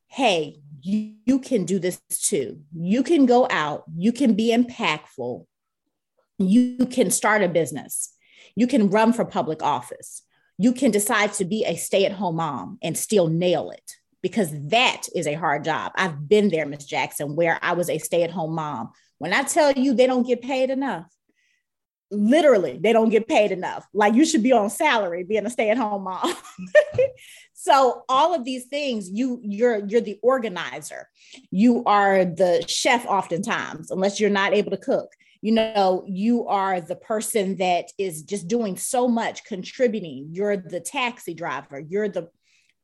hey, 0.07 0.57
you, 0.81 1.15
you 1.25 1.39
can 1.39 1.65
do 1.65 1.79
this 1.79 1.99
too. 2.09 2.61
You 2.75 3.03
can 3.03 3.25
go 3.25 3.47
out, 3.49 3.83
you 3.95 4.11
can 4.11 4.33
be 4.33 4.55
impactful, 4.55 5.45
you 6.37 6.85
can 6.85 7.09
start 7.09 7.41
a 7.41 7.49
business, 7.49 8.13
you 8.55 8.67
can 8.67 8.89
run 8.89 9.13
for 9.13 9.25
public 9.25 9.63
office, 9.63 10.23
you 10.57 10.71
can 10.71 10.91
decide 10.91 11.33
to 11.33 11.45
be 11.45 11.65
a 11.65 11.75
stay 11.75 12.05
at 12.05 12.11
home 12.11 12.35
mom 12.35 12.77
and 12.81 12.97
still 12.97 13.27
nail 13.27 13.71
it 13.71 13.97
because 14.23 14.49
that 14.69 15.03
is 15.13 15.27
a 15.27 15.35
hard 15.35 15.63
job. 15.63 15.91
I've 15.95 16.27
been 16.27 16.49
there, 16.49 16.65
Miss 16.65 16.85
Jackson, 16.85 17.35
where 17.35 17.59
I 17.61 17.73
was 17.73 17.89
a 17.89 17.99
stay 17.99 18.23
at 18.23 18.31
home 18.31 18.55
mom. 18.55 18.89
When 19.19 19.33
I 19.33 19.43
tell 19.43 19.71
you 19.73 19.93
they 19.93 20.07
don't 20.07 20.25
get 20.25 20.41
paid 20.41 20.71
enough, 20.71 21.05
literally 22.09 22.79
they 22.81 22.93
don't 22.93 23.09
get 23.09 23.27
paid 23.27 23.51
enough. 23.51 23.85
Like 23.93 24.15
you 24.15 24.25
should 24.25 24.41
be 24.41 24.51
on 24.51 24.69
salary 24.69 25.23
being 25.23 25.45
a 25.45 25.49
stay-at-home 25.49 26.03
mom. 26.03 26.33
So 27.63 28.03
all 28.09 28.35
of 28.35 28.43
these 28.43 28.65
things 28.65 29.09
you 29.09 29.39
you're 29.41 29.85
you're 29.85 30.01
the 30.01 30.19
organizer. 30.21 31.07
You 31.49 31.81
are 31.85 32.25
the 32.25 32.61
chef 32.67 33.05
oftentimes 33.05 33.89
unless 33.89 34.19
you're 34.19 34.29
not 34.29 34.53
able 34.53 34.71
to 34.71 34.77
cook. 34.77 35.09
You 35.41 35.53
know 35.53 36.03
you 36.05 36.45
are 36.47 36.81
the 36.81 36.97
person 36.97 37.55
that 37.57 37.85
is 37.97 38.23
just 38.23 38.49
doing 38.49 38.75
so 38.75 39.07
much 39.07 39.45
contributing. 39.45 40.27
You're 40.33 40.57
the 40.57 40.81
taxi 40.81 41.33
driver. 41.33 41.79
You're 41.79 42.09
the 42.09 42.27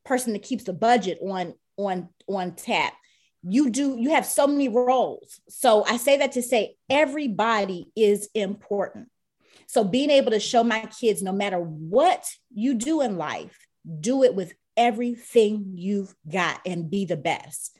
person 0.09 0.33
that 0.33 0.43
keeps 0.43 0.65
the 0.65 0.73
budget 0.73 1.17
on 1.21 1.53
on 1.77 2.09
on 2.27 2.51
tap 2.55 2.93
you 3.43 3.69
do 3.69 3.95
you 3.97 4.09
have 4.09 4.25
so 4.25 4.45
many 4.45 4.67
roles 4.67 5.39
so 5.47 5.85
i 5.85 5.95
say 5.95 6.17
that 6.17 6.33
to 6.33 6.41
say 6.41 6.75
everybody 6.89 7.89
is 7.95 8.27
important 8.35 9.07
so 9.69 9.83
being 9.83 10.09
able 10.09 10.31
to 10.31 10.39
show 10.39 10.63
my 10.63 10.87
kids 10.99 11.21
no 11.21 11.31
matter 11.31 11.59
what 11.59 12.25
you 12.51 12.73
do 12.73 13.01
in 13.01 13.19
life, 13.19 13.67
do 13.99 14.23
it 14.23 14.33
with 14.33 14.51
everything 14.75 15.73
you've 15.75 16.15
got 16.27 16.59
and 16.65 16.89
be 16.89 17.05
the 17.05 17.15
best. 17.15 17.79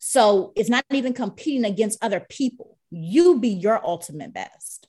So 0.00 0.52
it's 0.56 0.68
not 0.68 0.84
even 0.92 1.12
competing 1.12 1.64
against 1.64 2.02
other 2.02 2.18
people. 2.28 2.76
You 2.90 3.38
be 3.38 3.50
your 3.50 3.80
ultimate 3.86 4.34
best. 4.34 4.87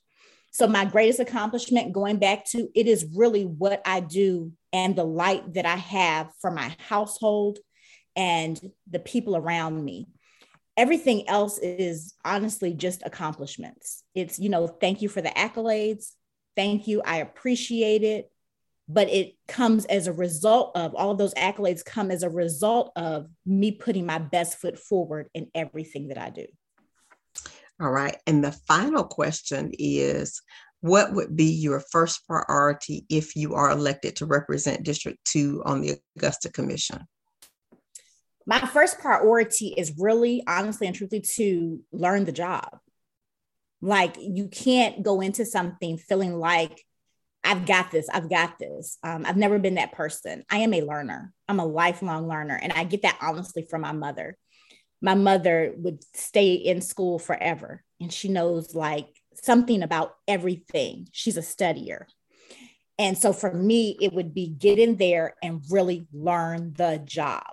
So 0.50 0.66
my 0.66 0.84
greatest 0.84 1.20
accomplishment 1.20 1.92
going 1.92 2.18
back 2.18 2.44
to 2.46 2.68
it 2.74 2.86
is 2.86 3.06
really 3.14 3.44
what 3.44 3.82
I 3.84 4.00
do 4.00 4.52
and 4.72 4.96
the 4.96 5.04
light 5.04 5.54
that 5.54 5.66
I 5.66 5.76
have 5.76 6.30
for 6.40 6.50
my 6.50 6.74
household 6.88 7.58
and 8.16 8.60
the 8.90 8.98
people 8.98 9.36
around 9.36 9.84
me 9.84 10.08
everything 10.76 11.28
else 11.28 11.58
is 11.58 12.14
honestly 12.24 12.72
just 12.72 13.02
accomplishments. 13.04 14.02
It's, 14.14 14.38
you 14.38 14.48
know, 14.48 14.66
thank 14.66 15.02
you 15.02 15.10
for 15.10 15.20
the 15.20 15.28
accolades 15.28 16.12
thank 16.56 16.86
you. 16.86 17.02
I 17.02 17.18
appreciate 17.18 18.02
it. 18.02 18.30
But 18.88 19.08
it 19.08 19.34
comes 19.46 19.84
as 19.84 20.08
a 20.08 20.12
result 20.12 20.76
of 20.76 20.96
all 20.96 21.12
of 21.12 21.18
those 21.18 21.34
accolades 21.34 21.84
come 21.84 22.10
as 22.10 22.24
a 22.24 22.28
result 22.28 22.90
of 22.96 23.28
me 23.46 23.70
putting 23.70 24.04
my 24.04 24.18
best 24.18 24.58
foot 24.58 24.76
forward 24.78 25.28
in 25.32 25.48
everything 25.54 26.08
that 26.08 26.18
I 26.18 26.30
do. 26.30 26.46
All 27.80 27.90
right. 27.90 28.16
And 28.26 28.44
the 28.44 28.52
final 28.52 29.04
question 29.04 29.72
is 29.78 30.42
what 30.80 31.12
would 31.12 31.36
be 31.36 31.44
your 31.44 31.80
first 31.80 32.26
priority 32.26 33.06
if 33.08 33.36
you 33.36 33.54
are 33.54 33.70
elected 33.70 34.16
to 34.16 34.26
represent 34.26 34.82
District 34.82 35.18
2 35.26 35.62
on 35.64 35.80
the 35.80 35.96
Augusta 36.16 36.50
Commission? 36.50 37.06
My 38.46 38.60
first 38.60 38.98
priority 38.98 39.68
is 39.76 39.92
really, 39.98 40.42
honestly 40.46 40.86
and 40.86 40.96
truthfully, 40.96 41.22
to 41.36 41.80
learn 41.92 42.24
the 42.24 42.32
job. 42.32 42.78
Like 43.82 44.16
you 44.18 44.48
can't 44.48 45.02
go 45.02 45.20
into 45.20 45.44
something 45.44 45.96
feeling 45.98 46.38
like 46.38 46.84
I've 47.42 47.64
got 47.64 47.90
this, 47.90 48.08
I've 48.12 48.28
got 48.28 48.58
this. 48.58 48.98
Um, 49.02 49.24
I've 49.26 49.36
never 49.36 49.58
been 49.58 49.76
that 49.76 49.92
person. 49.92 50.44
I 50.50 50.58
am 50.58 50.74
a 50.74 50.82
learner. 50.82 51.32
I'm 51.48 51.60
a 51.60 51.64
lifelong 51.64 52.28
learner. 52.28 52.58
And 52.60 52.72
I 52.72 52.84
get 52.84 53.02
that 53.02 53.18
honestly 53.22 53.66
from 53.68 53.82
my 53.82 53.92
mother. 53.92 54.36
My 55.00 55.14
mother 55.14 55.72
would 55.76 56.04
stay 56.14 56.54
in 56.54 56.80
school 56.80 57.18
forever 57.18 57.82
and 58.00 58.12
she 58.12 58.28
knows 58.28 58.74
like 58.74 59.08
something 59.34 59.82
about 59.82 60.14
everything. 60.28 61.08
She's 61.12 61.36
a 61.36 61.42
studier. 61.42 62.04
And 62.98 63.16
so 63.16 63.32
for 63.32 63.52
me, 63.52 63.96
it 64.00 64.12
would 64.12 64.34
be 64.34 64.48
get 64.48 64.78
in 64.78 64.96
there 64.96 65.34
and 65.42 65.62
really 65.70 66.06
learn 66.12 66.74
the 66.76 67.00
job. 67.02 67.44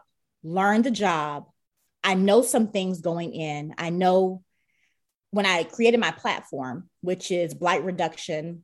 Learn 0.44 0.82
the 0.82 0.92
job. 0.92 1.46
I 2.04 2.16
know 2.16 2.42
some 2.42 2.68
things 2.68 3.00
going 3.02 3.34
in. 3.34 3.74
I 3.78 3.90
know 3.90 4.44
when 5.32 5.46
I 5.46 5.64
created 5.64 6.00
my 6.00 6.12
platform, 6.12 6.90
which 7.02 7.32
is 7.32 7.54
blight 7.54 7.84
reduction, 7.84 8.64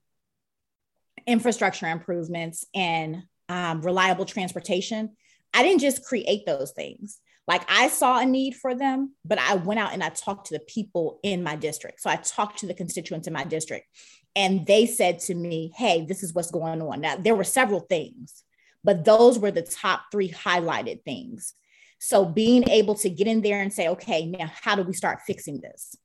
infrastructure 1.26 1.88
improvements, 1.88 2.65
and 2.74 3.24
um, 3.48 3.82
reliable 3.82 4.26
transportation, 4.26 5.15
I 5.54 5.63
didn't 5.63 5.82
just 5.82 6.04
create 6.04 6.46
those 6.46 6.72
things. 6.72 7.19
Like 7.48 7.70
I 7.70 7.90
saw 7.90 8.20
a 8.20 8.26
need 8.26 8.56
for 8.56 8.74
them, 8.74 9.14
but 9.26 9.38
I 9.38 9.56
went 9.56 9.80
out 9.80 9.94
and 9.94 10.04
I 10.04 10.10
talked 10.10 10.48
to 10.48 10.54
the 10.54 10.64
people 10.66 11.20
in 11.24 11.44
my 11.44 11.56
district. 11.56 12.02
So 12.02 12.10
I 12.10 12.16
talked 12.16 12.60
to 12.60 12.68
the 12.68 12.74
constituents 12.74 13.28
in 13.28 13.34
my 13.34 13.44
district, 13.44 13.88
and 14.36 14.66
they 14.66 14.86
said 14.86 15.20
to 15.22 15.36
me, 15.36 15.74
Hey, 15.76 16.06
this 16.06 16.24
is 16.24 16.34
what's 16.34 16.52
going 16.52 16.82
on. 16.82 17.02
Now, 17.02 17.18
there 17.18 17.36
were 17.36 17.44
several 17.44 17.82
things, 17.82 18.44
but 18.84 19.04
those 19.04 19.38
were 19.38 19.52
the 19.52 19.62
top 19.62 20.04
three 20.12 20.30
highlighted 20.30 21.04
things. 21.04 21.54
So 22.00 22.26
being 22.26 22.68
able 22.70 22.96
to 22.96 23.10
get 23.10 23.28
in 23.28 23.42
there 23.42 23.62
and 23.62 23.74
say, 23.74 23.90
Okay, 23.90 24.26
now 24.26 24.50
how 24.62 24.76
do 24.76 24.84
we 24.84 24.94
start 24.94 25.20
fixing 25.28 25.60
this? 25.60 25.98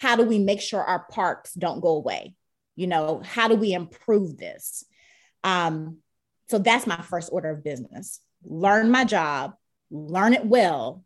how 0.00 0.16
do 0.16 0.24
we 0.24 0.38
make 0.38 0.60
sure 0.60 0.82
our 0.82 1.06
parks 1.10 1.54
don't 1.54 1.80
go 1.80 1.96
away? 1.96 2.34
You 2.76 2.86
know, 2.86 3.22
how 3.24 3.48
do 3.48 3.54
we 3.54 3.72
improve 3.72 4.36
this? 4.36 4.84
Um, 5.42 5.98
so 6.48 6.58
that's 6.58 6.86
my 6.86 7.00
first 7.02 7.30
order 7.32 7.50
of 7.50 7.64
business. 7.64 8.20
Learn 8.44 8.90
my 8.90 9.04
job, 9.04 9.54
learn 9.90 10.34
it 10.34 10.44
well, 10.44 11.04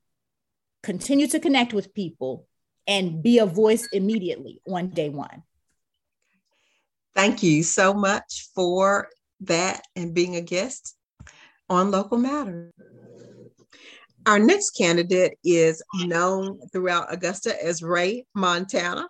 continue 0.83 1.27
to 1.29 1.41
connect 1.41 1.73
with 1.73 1.95
people, 1.95 2.47
and 2.87 3.23
be 3.23 3.39
a 3.39 3.47
voice 3.47 3.87
immediately 3.93 4.61
on 4.69 4.89
day 4.89 5.09
one. 5.09 5.43
Thank 7.15 7.43
you 7.43 7.63
so 7.63 7.95
much 7.95 8.49
for 8.55 9.09
that 9.41 9.83
and 9.95 10.15
being 10.15 10.37
a 10.37 10.41
guest 10.41 10.97
on 11.69 11.91
Local 11.91 12.19
Matter. 12.19 12.73
Our 14.27 14.39
next 14.39 14.71
candidate 14.71 15.39
is 15.45 15.83
known 15.95 16.61
throughout 16.73 17.13
Augusta 17.13 17.55
as 17.65 17.83
Ray 17.83 18.25
Montana. 18.35 19.09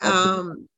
Um, 0.00 0.68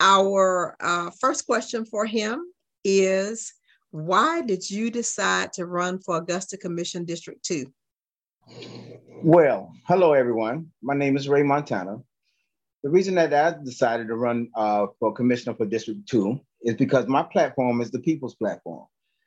our 0.00 0.76
uh, 0.80 1.10
first 1.20 1.46
question 1.46 1.84
for 1.84 2.06
him 2.06 2.44
is 2.84 3.52
Why 3.90 4.42
did 4.42 4.70
you 4.70 4.90
decide 4.90 5.54
to 5.54 5.64
run 5.64 5.98
for 5.98 6.18
Augusta 6.18 6.58
Commission 6.58 7.06
District 7.06 7.42
2? 7.42 7.72
Well, 9.22 9.72
hello, 9.86 10.12
everyone. 10.12 10.70
My 10.82 10.94
name 10.94 11.16
is 11.16 11.26
Ray 11.26 11.42
Montana. 11.42 11.96
The 12.82 12.90
reason 12.90 13.14
that 13.14 13.32
I 13.32 13.56
decided 13.64 14.08
to 14.08 14.14
run 14.16 14.48
uh, 14.54 14.88
for 15.00 15.14
commissioner 15.14 15.56
for 15.56 15.64
District 15.64 16.06
2 16.06 16.38
is 16.64 16.74
because 16.74 17.06
my 17.06 17.22
platform 17.22 17.80
is 17.80 17.90
the 17.90 17.98
people's 17.98 18.34
platform. 18.34 18.84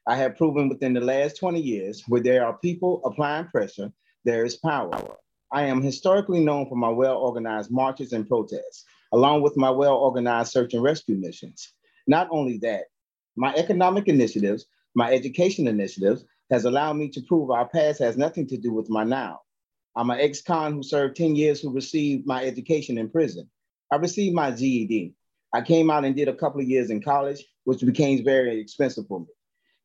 I 0.08 0.16
have 0.18 0.38
proven 0.38 0.70
within 0.70 0.94
the 0.94 1.02
last 1.02 1.38
20 1.38 1.60
years 1.60 2.04
where 2.08 2.22
there 2.22 2.46
are 2.46 2.58
people 2.60 3.02
applying 3.04 3.48
pressure, 3.48 3.92
there 4.26 4.46
is 4.46 4.58
power. 4.58 5.18
I 5.52 5.64
am 5.64 5.82
historically 5.82 6.40
known 6.40 6.70
for 6.70 6.76
my 6.76 6.90
well 6.90 7.18
organized 7.18 7.72
marches 7.72 8.14
and 8.14 8.28
protests, 8.28 8.86
along 9.12 9.42
with 9.42 9.58
my 9.58 9.72
well 9.72 9.96
organized 9.96 10.52
search 10.52 10.76
and 10.76 10.84
rescue 10.84 11.18
missions. 11.18 11.74
Not 12.08 12.28
only 12.32 12.60
that, 12.60 12.86
my 13.36 13.54
economic 13.56 14.08
initiatives, 14.08 14.66
my 14.96 15.12
education 15.12 15.68
initiatives, 15.68 16.26
has 16.50 16.66
allowed 16.66 16.94
me 16.94 17.08
to 17.10 17.22
prove 17.22 17.50
our 17.50 17.68
past 17.68 18.00
has 18.00 18.18
nothing 18.18 18.46
to 18.48 18.58
do 18.58 18.74
with 18.74 18.90
my 18.90 19.04
now. 19.04 19.40
I'm 19.96 20.10
an 20.10 20.20
ex-con 20.20 20.74
who 20.74 20.84
served 20.84 21.16
10 21.16 21.36
years 21.36 21.62
who 21.62 21.72
received 21.72 22.28
my 22.28 22.44
education 22.44 22.98
in 22.98 23.10
prison. 23.10 23.50
I 23.92 23.96
received 23.98 24.36
my 24.36 24.52
GED. 24.52 25.14
I 25.54 25.62
came 25.62 25.90
out 25.90 26.06
and 26.06 26.16
did 26.16 26.28
a 26.28 26.36
couple 26.36 26.62
of 26.62 26.68
years 26.68 26.90
in 26.90 27.02
college, 27.02 27.44
which 27.66 27.86
became 27.86 28.24
very 28.24 28.60
expensive 28.60 29.08
for 29.08 29.22
me. 29.22 29.28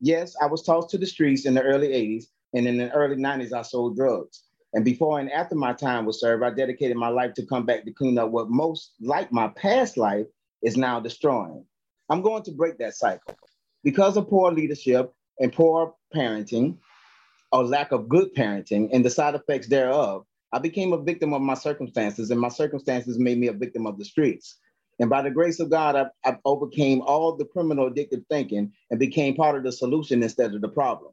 Yes, 0.00 0.36
I 0.40 0.46
was 0.46 0.62
tossed 0.62 0.90
to 0.90 0.98
the 0.98 1.06
streets 1.06 1.46
in 1.46 1.54
the 1.54 1.62
early 1.62 1.88
80s, 1.88 2.26
and 2.54 2.66
in 2.66 2.78
the 2.78 2.90
early 2.92 3.16
90s, 3.16 3.52
I 3.52 3.62
sold 3.62 3.96
drugs. 3.96 4.44
And 4.74 4.84
before 4.84 5.18
and 5.18 5.30
after 5.32 5.54
my 5.54 5.72
time 5.72 6.04
was 6.04 6.20
served, 6.20 6.44
I 6.44 6.50
dedicated 6.50 6.96
my 6.96 7.08
life 7.08 7.34
to 7.34 7.46
come 7.46 7.64
back 7.64 7.84
to 7.84 7.92
clean 7.92 8.18
up 8.18 8.30
what 8.30 8.50
most, 8.50 8.92
like 9.00 9.32
my 9.32 9.48
past 9.48 9.96
life, 9.96 10.26
is 10.62 10.76
now 10.76 11.00
destroying. 11.00 11.64
I'm 12.08 12.22
going 12.22 12.42
to 12.44 12.52
break 12.52 12.78
that 12.78 12.94
cycle. 12.94 13.36
Because 13.82 14.16
of 14.16 14.28
poor 14.28 14.52
leadership 14.52 15.12
and 15.40 15.52
poor 15.52 15.94
parenting, 16.14 16.78
or 17.52 17.64
lack 17.64 17.92
of 17.92 18.08
good 18.08 18.34
parenting 18.34 18.88
and 18.92 19.04
the 19.04 19.10
side 19.10 19.34
effects 19.34 19.68
thereof, 19.68 20.24
I 20.52 20.58
became 20.58 20.92
a 20.92 21.02
victim 21.02 21.32
of 21.32 21.42
my 21.42 21.54
circumstances, 21.54 22.30
and 22.30 22.40
my 22.40 22.48
circumstances 22.48 23.18
made 23.18 23.38
me 23.38 23.48
a 23.48 23.52
victim 23.52 23.86
of 23.86 23.98
the 23.98 24.04
streets. 24.04 24.58
And 24.98 25.10
by 25.10 25.22
the 25.22 25.30
grace 25.30 25.60
of 25.60 25.70
God, 25.70 25.96
I, 25.96 26.06
I 26.28 26.38
overcame 26.44 27.02
all 27.02 27.36
the 27.36 27.44
criminal 27.44 27.90
addictive 27.90 28.24
thinking 28.30 28.72
and 28.90 28.98
became 28.98 29.34
part 29.34 29.56
of 29.56 29.64
the 29.64 29.72
solution 29.72 30.22
instead 30.22 30.54
of 30.54 30.60
the 30.60 30.68
problem. 30.68 31.12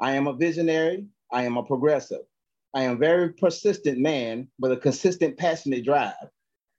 I 0.00 0.12
am 0.12 0.26
a 0.26 0.32
visionary. 0.32 1.06
I 1.30 1.42
am 1.42 1.56
a 1.56 1.62
progressive. 1.62 2.22
I 2.74 2.84
am 2.84 2.92
a 2.92 2.96
very 2.96 3.32
persistent 3.32 3.98
man 3.98 4.48
with 4.58 4.72
a 4.72 4.76
consistent, 4.76 5.36
passionate 5.36 5.84
drive. 5.84 6.14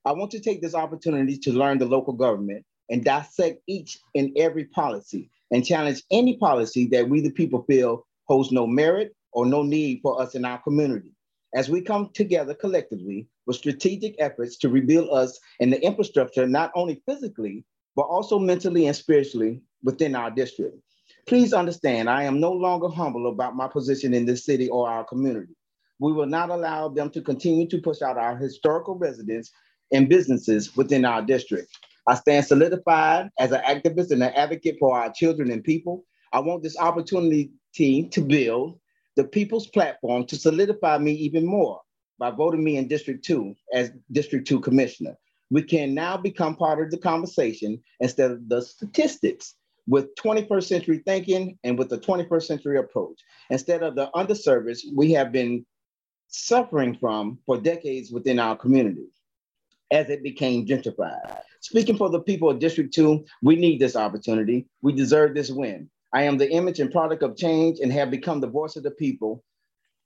I 0.06 0.14
want 0.14 0.32
to 0.32 0.40
take 0.40 0.62
this 0.62 0.76
opportunity 0.76 1.38
to 1.38 1.52
learn 1.52 1.78
the 1.78 1.86
local 1.86 2.14
government 2.14 2.66
and 2.90 3.04
dissect 3.04 3.62
each 3.68 4.00
and 4.16 4.32
every 4.38 4.66
policy 4.66 5.30
and 5.52 5.66
challenge 5.66 6.04
any 6.12 6.38
policy 6.38 6.88
that 6.88 7.08
we, 7.08 7.22
the 7.22 7.32
people, 7.32 7.64
feel 7.64 8.06
holds 8.28 8.52
no 8.52 8.68
merit 8.68 9.16
or 9.32 9.46
no 9.46 9.64
need 9.64 10.00
for 10.02 10.22
us 10.22 10.36
in 10.36 10.46
our 10.46 10.60
community. 10.60 11.12
As 11.56 11.70
we 11.70 11.82
come 11.82 12.10
together 12.14 12.54
collectively 12.54 13.28
with 13.48 13.58
strategic 13.58 14.16
efforts 14.20 14.58
to 14.58 14.70
rebuild 14.70 15.10
us 15.10 15.40
and 15.60 15.74
the 15.74 15.84
infrastructure, 15.84 16.48
not 16.48 16.72
only 16.76 17.02
physically, 17.08 17.66
but 17.96 18.04
also 18.04 18.38
mentally 18.38 18.86
and 18.86 18.96
spiritually 18.96 19.62
within 19.84 20.16
our 20.16 20.30
district. 20.30 20.78
Please 21.28 21.54
understand, 21.54 22.10
I 22.10 22.24
am 22.24 22.40
no 22.40 22.52
longer 22.52 22.88
humble 22.88 23.28
about 23.28 23.56
my 23.56 23.68
position 23.68 24.14
in 24.14 24.26
this 24.26 24.46
city 24.46 24.70
or 24.70 24.90
our 24.90 25.04
community. 25.04 25.56
We 26.00 26.14
will 26.14 26.28
not 26.28 26.50
allow 26.50 26.88
them 26.90 27.10
to 27.12 27.22
continue 27.22 27.68
to 27.68 27.82
push 27.82 28.02
out 28.02 28.18
our 28.18 28.38
historical 28.38 28.96
residents 28.96 29.52
and 29.92 30.08
businesses 30.08 30.76
within 30.76 31.04
our 31.04 31.22
district. 31.22 31.70
I 32.10 32.16
stand 32.16 32.44
solidified 32.44 33.30
as 33.38 33.52
an 33.52 33.62
activist 33.62 34.10
and 34.10 34.24
an 34.24 34.34
advocate 34.34 34.78
for 34.80 34.98
our 34.98 35.14
children 35.14 35.52
and 35.52 35.64
people. 35.64 36.06
I 36.34 36.40
want 36.40 36.64
this 36.64 36.76
opportunity 36.76 37.52
to 37.78 38.22
build 38.22 38.80
the 39.16 39.26
people's 39.26 39.68
platform 39.68 40.26
to 40.26 40.36
solidify 40.36 40.98
me 40.98 41.12
even 41.12 41.46
more 41.46 41.80
by 42.18 42.32
voting 42.32 42.64
me 42.64 42.78
in 42.78 42.88
District 42.88 43.24
2 43.24 43.56
as 43.76 43.92
District 44.12 44.48
2 44.48 44.60
Commissioner. 44.60 45.16
We 45.52 45.62
can 45.62 45.94
now 45.94 46.18
become 46.18 46.56
part 46.56 46.82
of 46.82 46.90
the 46.90 46.98
conversation 46.98 47.80
instead 48.00 48.32
of 48.32 48.50
the 48.50 48.64
statistics 48.64 49.54
with 49.86 50.16
21st 50.16 50.64
century 50.64 51.04
thinking 51.06 51.60
and 51.64 51.78
with 51.78 51.90
the 51.90 52.00
21st 52.00 52.44
century 52.44 52.80
approach. 52.80 53.20
Instead 53.52 53.84
of 53.84 53.94
the 53.94 54.10
underserviced 54.16 54.86
we 54.96 55.12
have 55.12 55.32
been 55.32 55.64
suffering 56.28 56.98
from 57.00 57.38
for 57.46 57.62
decades 57.62 58.12
within 58.12 58.40
our 58.40 58.56
community 58.56 59.10
as 59.92 60.10
it 60.10 60.24
became 60.24 60.66
gentrified. 60.66 61.44
Speaking 61.62 61.98
for 61.98 62.10
the 62.10 62.22
people 62.22 62.50
of 62.50 62.60
District 62.60 62.94
2, 62.94 63.26
we 63.44 63.56
need 63.56 63.80
this 63.80 63.96
opportunity. 63.96 64.68
We 64.82 64.94
deserve 64.94 65.36
this 65.36 65.50
win. 65.50 65.90
I 66.14 66.24
am 66.24 66.38
the 66.38 66.50
image 66.52 66.80
and 66.80 66.92
product 66.92 67.22
of 67.22 67.36
change 67.36 67.80
and 67.80 67.92
have 67.92 68.10
become 68.10 68.40
the 68.40 68.48
voice 68.48 68.76
of 68.76 68.84
the 68.84 68.92
people 68.92 69.44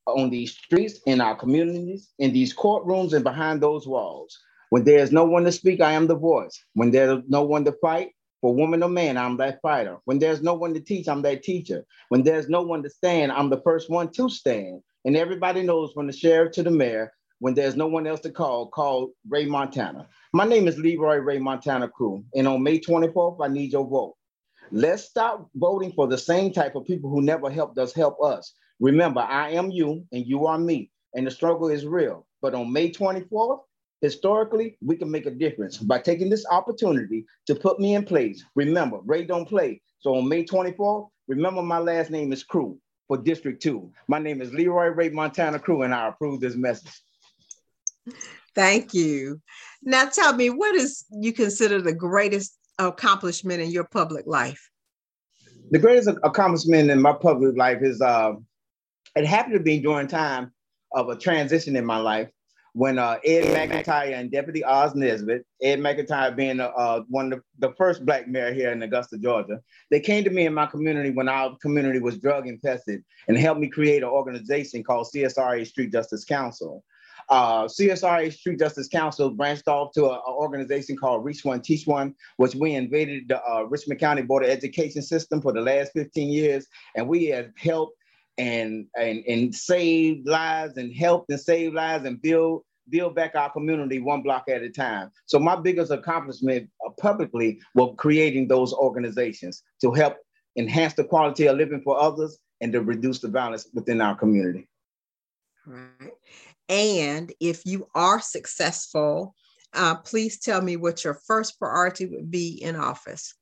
on 0.05 0.29
these 0.29 0.51
streets, 0.51 0.99
in 1.05 1.21
our 1.21 1.35
communities, 1.35 2.09
in 2.19 2.33
these 2.33 2.53
courtrooms, 2.55 3.13
and 3.13 3.23
behind 3.23 3.61
those 3.61 3.87
walls. 3.87 4.37
When 4.69 4.83
there's 4.83 5.11
no 5.11 5.23
one 5.23 5.43
to 5.45 5.51
speak, 5.51 5.79
I 5.79 5.91
am 5.91 6.07
the 6.07 6.17
voice. 6.17 6.61
When 6.73 6.91
there's 6.91 7.21
no 7.27 7.43
one 7.43 7.63
to 7.65 7.71
fight, 7.73 8.09
for 8.41 8.53
woman 8.53 8.83
or 8.83 8.89
man, 8.89 9.17
I'm 9.17 9.37
that 9.37 9.61
fighter. 9.61 9.99
When 10.03 10.19
there's 10.19 10.41
no 10.41 10.55
one 10.55 10.73
to 10.73 10.81
teach, 10.81 11.07
I'm 11.07 11.21
that 11.21 11.43
teacher. 11.43 11.85
When 12.09 12.23
there's 12.23 12.49
no 12.49 12.61
one 12.61 12.83
to 12.83 12.89
stand, 12.89 13.31
I'm 13.31 13.49
the 13.49 13.61
first 13.61 13.89
one 13.89 14.11
to 14.13 14.29
stand. 14.29 14.81
And 15.05 15.15
everybody 15.15 15.63
knows 15.63 15.93
from 15.93 16.07
the 16.07 16.13
sheriff 16.13 16.51
to 16.53 16.63
the 16.63 16.71
mayor, 16.71 17.13
when 17.43 17.53
there's 17.53 17.75
no 17.75 17.87
one 17.87 18.07
else 18.07 18.21
to 18.21 18.29
call, 18.29 18.69
call 18.69 19.09
Ray 19.27 19.45
Montana. 19.45 20.07
My 20.31 20.45
name 20.45 20.65
is 20.65 20.77
LeRoy 20.77 21.25
Ray 21.25 21.39
Montana 21.39 21.89
Crew. 21.89 22.23
And 22.33 22.47
on 22.47 22.63
May 22.63 22.79
24th, 22.79 23.43
I 23.43 23.49
need 23.49 23.73
your 23.73 23.85
vote. 23.85 24.15
Let's 24.71 25.03
stop 25.03 25.49
voting 25.53 25.91
for 25.91 26.07
the 26.07 26.17
same 26.17 26.53
type 26.53 26.75
of 26.75 26.85
people 26.85 27.09
who 27.09 27.21
never 27.21 27.49
helped 27.49 27.77
us 27.77 27.91
help 27.91 28.15
us. 28.23 28.53
Remember, 28.79 29.19
I 29.19 29.49
am 29.49 29.71
you 29.71 30.05
and 30.13 30.25
you 30.25 30.45
are 30.45 30.57
me, 30.57 30.89
and 31.15 31.27
the 31.27 31.31
struggle 31.31 31.67
is 31.67 31.85
real. 31.85 32.25
But 32.41 32.55
on 32.55 32.71
May 32.71 32.91
24th, 32.91 33.59
historically, 33.99 34.77
we 34.81 34.95
can 34.95 35.11
make 35.11 35.25
a 35.25 35.31
difference 35.31 35.77
by 35.77 35.99
taking 35.99 36.29
this 36.29 36.45
opportunity 36.49 37.25
to 37.47 37.55
put 37.55 37.77
me 37.77 37.95
in 37.95 38.05
place. 38.05 38.41
Remember, 38.55 38.99
Ray 39.03 39.25
don't 39.25 39.49
play. 39.49 39.81
So 39.99 40.15
on 40.15 40.29
May 40.29 40.45
24th, 40.45 41.09
remember 41.27 41.61
my 41.61 41.79
last 41.79 42.09
name 42.09 42.31
is 42.31 42.41
Crew 42.41 42.79
for 43.09 43.17
District 43.17 43.61
2. 43.61 43.91
My 44.07 44.19
name 44.19 44.41
is 44.41 44.51
LeRoy 44.51 44.95
Ray 44.95 45.09
Montana 45.09 45.59
Crew, 45.59 45.81
and 45.81 45.93
I 45.93 46.07
approve 46.07 46.39
this 46.39 46.55
message. 46.55 47.01
Thank 48.55 48.93
you. 48.93 49.41
Now 49.81 50.05
tell 50.05 50.33
me, 50.33 50.49
what 50.49 50.75
is 50.75 51.05
you 51.11 51.33
consider 51.33 51.81
the 51.81 51.93
greatest 51.93 52.57
accomplishment 52.79 53.61
in 53.61 53.71
your 53.71 53.85
public 53.85 54.25
life? 54.27 54.69
The 55.71 55.79
greatest 55.79 56.09
accomplishment 56.23 56.89
in 56.89 57.01
my 57.01 57.13
public 57.13 57.57
life 57.57 57.79
is 57.81 58.01
uh, 58.01 58.33
it 59.15 59.25
happened 59.25 59.55
to 59.55 59.59
be 59.59 59.79
during 59.79 60.07
time 60.07 60.51
of 60.91 61.09
a 61.09 61.15
transition 61.15 61.75
in 61.75 61.85
my 61.85 61.97
life 61.97 62.29
when 62.73 62.97
uh, 62.97 63.17
Ed 63.23 63.43
McIntyre 63.45 64.13
and 64.13 64.31
Deputy 64.31 64.63
Oz 64.63 64.95
Nesbitt, 64.95 65.45
Ed 65.61 65.79
McIntyre 65.79 66.35
being 66.35 66.59
uh, 66.59 67.01
one 67.07 67.31
of 67.31 67.39
the, 67.59 67.67
the, 67.67 67.75
first 67.75 68.03
black 68.03 68.27
mayor 68.27 68.51
here 68.51 68.71
in 68.71 68.81
Augusta, 68.81 69.17
Georgia, 69.19 69.59
they 69.91 69.99
came 69.99 70.23
to 70.23 70.31
me 70.31 70.47
in 70.47 70.55
my 70.55 70.65
community 70.65 71.11
when 71.11 71.29
our 71.29 71.55
community 71.61 71.99
was 71.99 72.17
drug 72.17 72.47
infested 72.47 73.03
and 73.27 73.37
helped 73.37 73.61
me 73.61 73.69
create 73.69 74.01
an 74.01 74.09
organization 74.09 74.83
called 74.83 75.07
CSRA 75.13 75.65
Street 75.67 75.91
Justice 75.91 76.25
Council. 76.25 76.83
Uh, 77.29 77.65
CSRA 77.65 78.31
Street 78.33 78.59
Justice 78.59 78.87
Council 78.87 79.29
branched 79.29 79.67
off 79.67 79.91
to 79.93 80.11
an 80.11 80.19
organization 80.27 80.97
called 80.97 81.23
Reach 81.23 81.43
One, 81.43 81.61
Teach 81.61 81.87
One, 81.87 82.15
which 82.37 82.55
we 82.55 82.73
invaded 82.73 83.29
the 83.29 83.43
uh, 83.43 83.63
Richmond 83.63 83.99
County 83.99 84.21
Board 84.21 84.43
of 84.43 84.49
Education 84.49 85.01
system 85.01 85.41
for 85.41 85.53
the 85.53 85.61
last 85.61 85.91
15 85.93 86.29
years. 86.29 86.67
And 86.95 87.07
we 87.07 87.25
have 87.27 87.49
helped 87.57 87.97
and, 88.37 88.87
and, 88.97 89.23
and 89.25 89.53
saved 89.53 90.27
lives 90.27 90.77
and 90.77 90.93
helped 90.93 91.29
and 91.29 91.39
saved 91.39 91.75
lives 91.75 92.05
and 92.05 92.21
build 92.21 92.63
build 92.89 93.15
back 93.15 93.33
our 93.35 93.49
community 93.49 93.99
one 93.99 94.21
block 94.21 94.43
at 94.49 94.61
a 94.61 94.69
time. 94.69 95.09
So 95.25 95.39
my 95.39 95.55
biggest 95.55 95.91
accomplishment 95.91 96.69
uh, 96.85 96.89
publicly 96.99 97.61
was 97.75 97.95
creating 97.97 98.49
those 98.49 98.73
organizations 98.73 99.63
to 99.79 99.91
help 99.91 100.17
enhance 100.57 100.93
the 100.93 101.03
quality 101.03 101.47
of 101.47 101.57
living 101.57 101.81
for 101.81 101.97
others 101.99 102.37
and 102.61 102.71
to 102.73 102.81
reduce 102.81 103.19
the 103.19 103.29
violence 103.29 103.67
within 103.73 104.01
our 104.01 104.15
community. 104.15 104.67
Right. 105.65 106.11
And 106.69 107.31
if 107.39 107.65
you 107.65 107.87
are 107.93 108.21
successful, 108.21 109.35
uh, 109.73 109.95
please 109.95 110.39
tell 110.39 110.61
me 110.61 110.77
what 110.77 111.03
your 111.03 111.13
first 111.13 111.59
priority 111.59 112.05
would 112.05 112.29
be 112.29 112.61
in 112.61 112.75
office. 112.75 113.35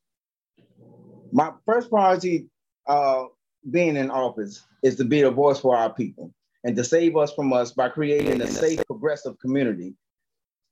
My 1.32 1.52
first 1.66 1.90
priority 1.90 2.48
uh, 2.88 3.26
being 3.70 3.96
in 3.96 4.10
office 4.10 4.64
is 4.84 4.96
to 4.96 5.06
be 5.06 5.22
a 5.22 5.32
voice 5.32 5.60
for 5.60 5.76
our 5.76 5.94
people 5.94 6.34
and 6.64 6.76
to 6.76 6.84
save 6.84 7.16
us 7.16 7.34
from 7.34 7.54
us 7.54 7.72
by 7.72 7.90
creating 7.90 8.42
a 8.42 8.48
safe, 8.48 8.86
progressive 8.88 9.38
community 9.40 9.94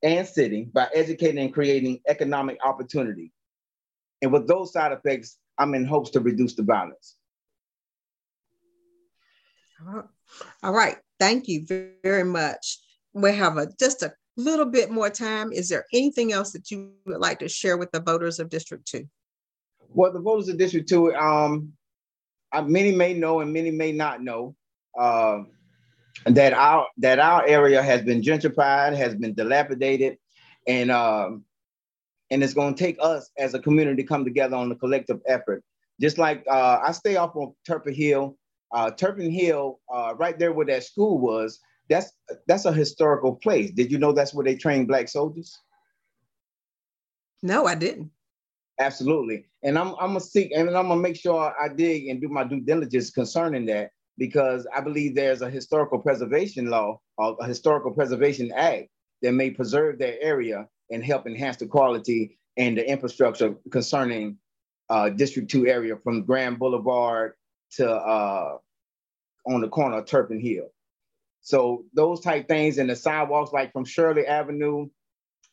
and 0.04 0.28
city 0.28 0.70
by 0.74 0.88
educating 0.94 1.40
and 1.40 1.54
creating 1.54 2.00
economic 2.08 2.58
opportunity. 2.64 3.32
And 4.22 4.32
with 4.32 4.48
those 4.48 4.74
side 4.74 4.92
effects, 4.92 5.38
I'm 5.58 5.74
in 5.76 5.86
hopes 5.86 6.10
to 6.12 6.20
reduce 6.20 6.56
the 6.56 6.64
violence. 6.64 7.16
All 10.64 10.74
right. 10.74 10.98
Thank 11.19 11.47
you 11.47 11.65
very 12.03 12.23
much. 12.23 12.79
We 13.13 13.34
have 13.34 13.58
a 13.58 13.67
just 13.79 14.03
a 14.03 14.13
little 14.38 14.65
bit 14.65 14.89
more 14.89 15.10
time. 15.10 15.51
Is 15.51 15.69
there 15.69 15.86
anything 15.93 16.32
else 16.32 16.51
that 16.53 16.71
you 16.71 16.93
would 17.05 17.19
like 17.19 17.39
to 17.39 17.49
share 17.49 17.77
with 17.77 17.91
the 17.91 17.99
voters 17.99 18.39
of 18.39 18.49
District 18.49 18.86
2? 18.86 19.08
Well, 19.89 20.13
the 20.13 20.19
voters 20.19 20.47
of 20.49 20.58
District 20.58 20.88
2, 20.88 21.15
um, 21.15 21.73
many 22.63 22.91
may 22.91 23.13
know 23.13 23.41
and 23.41 23.51
many 23.51 23.71
may 23.71 23.91
not 23.91 24.21
know 24.21 24.55
uh, 24.97 25.39
that 26.25 26.53
our 26.53 26.88
that 26.97 27.19
our 27.19 27.45
area 27.45 27.82
has 27.82 28.01
been 28.01 28.21
gentrified, 28.21 28.95
has 28.95 29.15
been 29.15 29.34
dilapidated, 29.34 30.17
and 30.67 30.91
um, 30.91 31.43
and 32.32 32.43
it's 32.43 32.53
going 32.53 32.75
to 32.75 32.84
take 32.84 32.97
us 33.01 33.29
as 33.38 33.53
a 33.53 33.60
community 33.60 34.01
to 34.03 34.08
come 34.08 34.23
together 34.23 34.55
on 34.55 34.71
a 34.71 34.75
collective 34.75 35.19
effort. 35.27 35.63
Just 35.99 36.17
like 36.17 36.45
uh, 36.49 36.79
I 36.82 36.91
stay 36.91 37.17
off 37.17 37.36
of 37.36 37.53
Turpin 37.65 37.93
Hill, 37.93 38.38
uh, 38.71 38.91
Turpin 38.91 39.32
Hill, 39.32 39.79
uh, 39.93 40.13
right 40.17 40.38
there 40.38 40.53
where 40.53 40.65
that 40.67 40.84
school 40.84 41.19
was, 41.19 41.60
that's 41.89 42.12
that's 42.47 42.65
a 42.65 42.71
historical 42.71 43.36
place. 43.36 43.71
Did 43.71 43.91
you 43.91 43.97
know 43.97 44.12
that's 44.12 44.34
where 44.34 44.45
they 44.45 44.55
trained 44.55 44.88
black 44.88 45.10
soldiers? 45.10 45.58
No, 47.41 47.65
I 47.65 47.75
didn't. 47.75 48.12
Absolutely, 48.79 49.45
and 49.63 49.77
I'm 49.77 49.95
I'm 49.99 50.10
gonna 50.10 50.21
seek 50.21 50.51
and 50.55 50.69
I'm 50.69 50.88
gonna 50.88 50.97
make 50.97 51.15
sure 51.15 51.53
I 51.60 51.67
dig 51.67 52.08
and 52.08 52.21
do 52.21 52.29
my 52.29 52.43
due 52.43 52.62
diligence 52.62 53.10
concerning 53.10 53.65
that 53.65 53.91
because 54.17 54.67
I 54.75 54.82
believe 54.82 55.15
there's 55.15 55.41
a 55.41 55.49
historical 55.49 55.99
preservation 55.99 56.69
law 56.69 56.99
or 57.17 57.38
a 57.39 57.47
historical 57.47 57.91
preservation 57.91 58.51
act 58.55 58.89
that 59.21 59.32
may 59.34 59.49
preserve 59.49 59.99
that 59.99 60.21
area 60.21 60.67
and 60.91 61.03
help 61.03 61.25
enhance 61.25 61.58
the 61.58 61.65
quality 61.67 62.38
and 62.58 62.77
the 62.77 62.88
infrastructure 62.88 63.55
concerning 63.71 64.38
uh, 64.89 65.10
District 65.10 65.49
2 65.49 65.67
area 65.67 65.95
from 65.95 66.23
Grand 66.23 66.60
Boulevard 66.60 67.34
to 67.77 67.89
uh, 67.91 68.58
on 69.45 69.62
the 69.62 69.69
corner 69.69 69.97
of 69.99 70.05
Turpin 70.05 70.39
Hill. 70.39 70.69
So 71.41 71.86
those 71.93 72.21
type 72.21 72.47
things 72.47 72.77
and 72.77 72.89
the 72.89 72.95
sidewalks 72.95 73.51
like 73.51 73.73
from 73.73 73.86
Shirley 73.86 74.27
Avenue, 74.27 74.89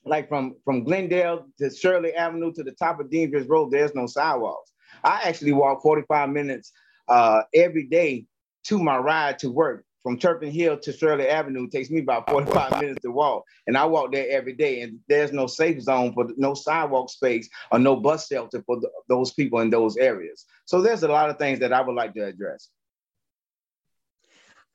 like 0.04 0.28
from, 0.28 0.56
from 0.64 0.84
Glendale 0.84 1.46
to 1.58 1.70
Shirley 1.70 2.12
Avenue 2.12 2.52
to 2.52 2.62
the 2.62 2.72
top 2.72 3.00
of 3.00 3.10
Deans 3.10 3.30
Bridge 3.30 3.48
Road, 3.48 3.70
there's 3.70 3.94
no 3.94 4.06
sidewalks. 4.06 4.72
I 5.02 5.22
actually 5.24 5.52
walk 5.52 5.82
45 5.82 6.30
minutes 6.30 6.72
uh, 7.08 7.42
every 7.54 7.86
day 7.86 8.26
to 8.64 8.78
my 8.78 8.98
ride 8.98 9.38
to 9.38 9.50
work 9.50 9.85
from 10.06 10.16
Turpin 10.16 10.52
Hill 10.52 10.78
to 10.78 10.92
Shirley 10.92 11.26
Avenue 11.26 11.66
takes 11.66 11.90
me 11.90 11.98
about 11.98 12.28
45 12.28 12.80
minutes 12.80 13.00
to 13.02 13.10
walk. 13.10 13.42
And 13.66 13.76
I 13.76 13.86
walk 13.86 14.12
there 14.12 14.30
every 14.30 14.52
day, 14.52 14.82
and 14.82 15.00
there's 15.08 15.32
no 15.32 15.48
safe 15.48 15.82
zone 15.82 16.12
for 16.12 16.28
no 16.36 16.54
sidewalk 16.54 17.10
space 17.10 17.48
or 17.72 17.80
no 17.80 17.96
bus 17.96 18.28
shelter 18.28 18.62
for 18.64 18.78
the, 18.78 18.88
those 19.08 19.32
people 19.32 19.58
in 19.58 19.70
those 19.70 19.96
areas. 19.96 20.44
So 20.64 20.80
there's 20.80 21.02
a 21.02 21.08
lot 21.08 21.28
of 21.28 21.38
things 21.38 21.58
that 21.58 21.72
I 21.72 21.80
would 21.80 21.96
like 21.96 22.14
to 22.14 22.24
address. 22.24 22.68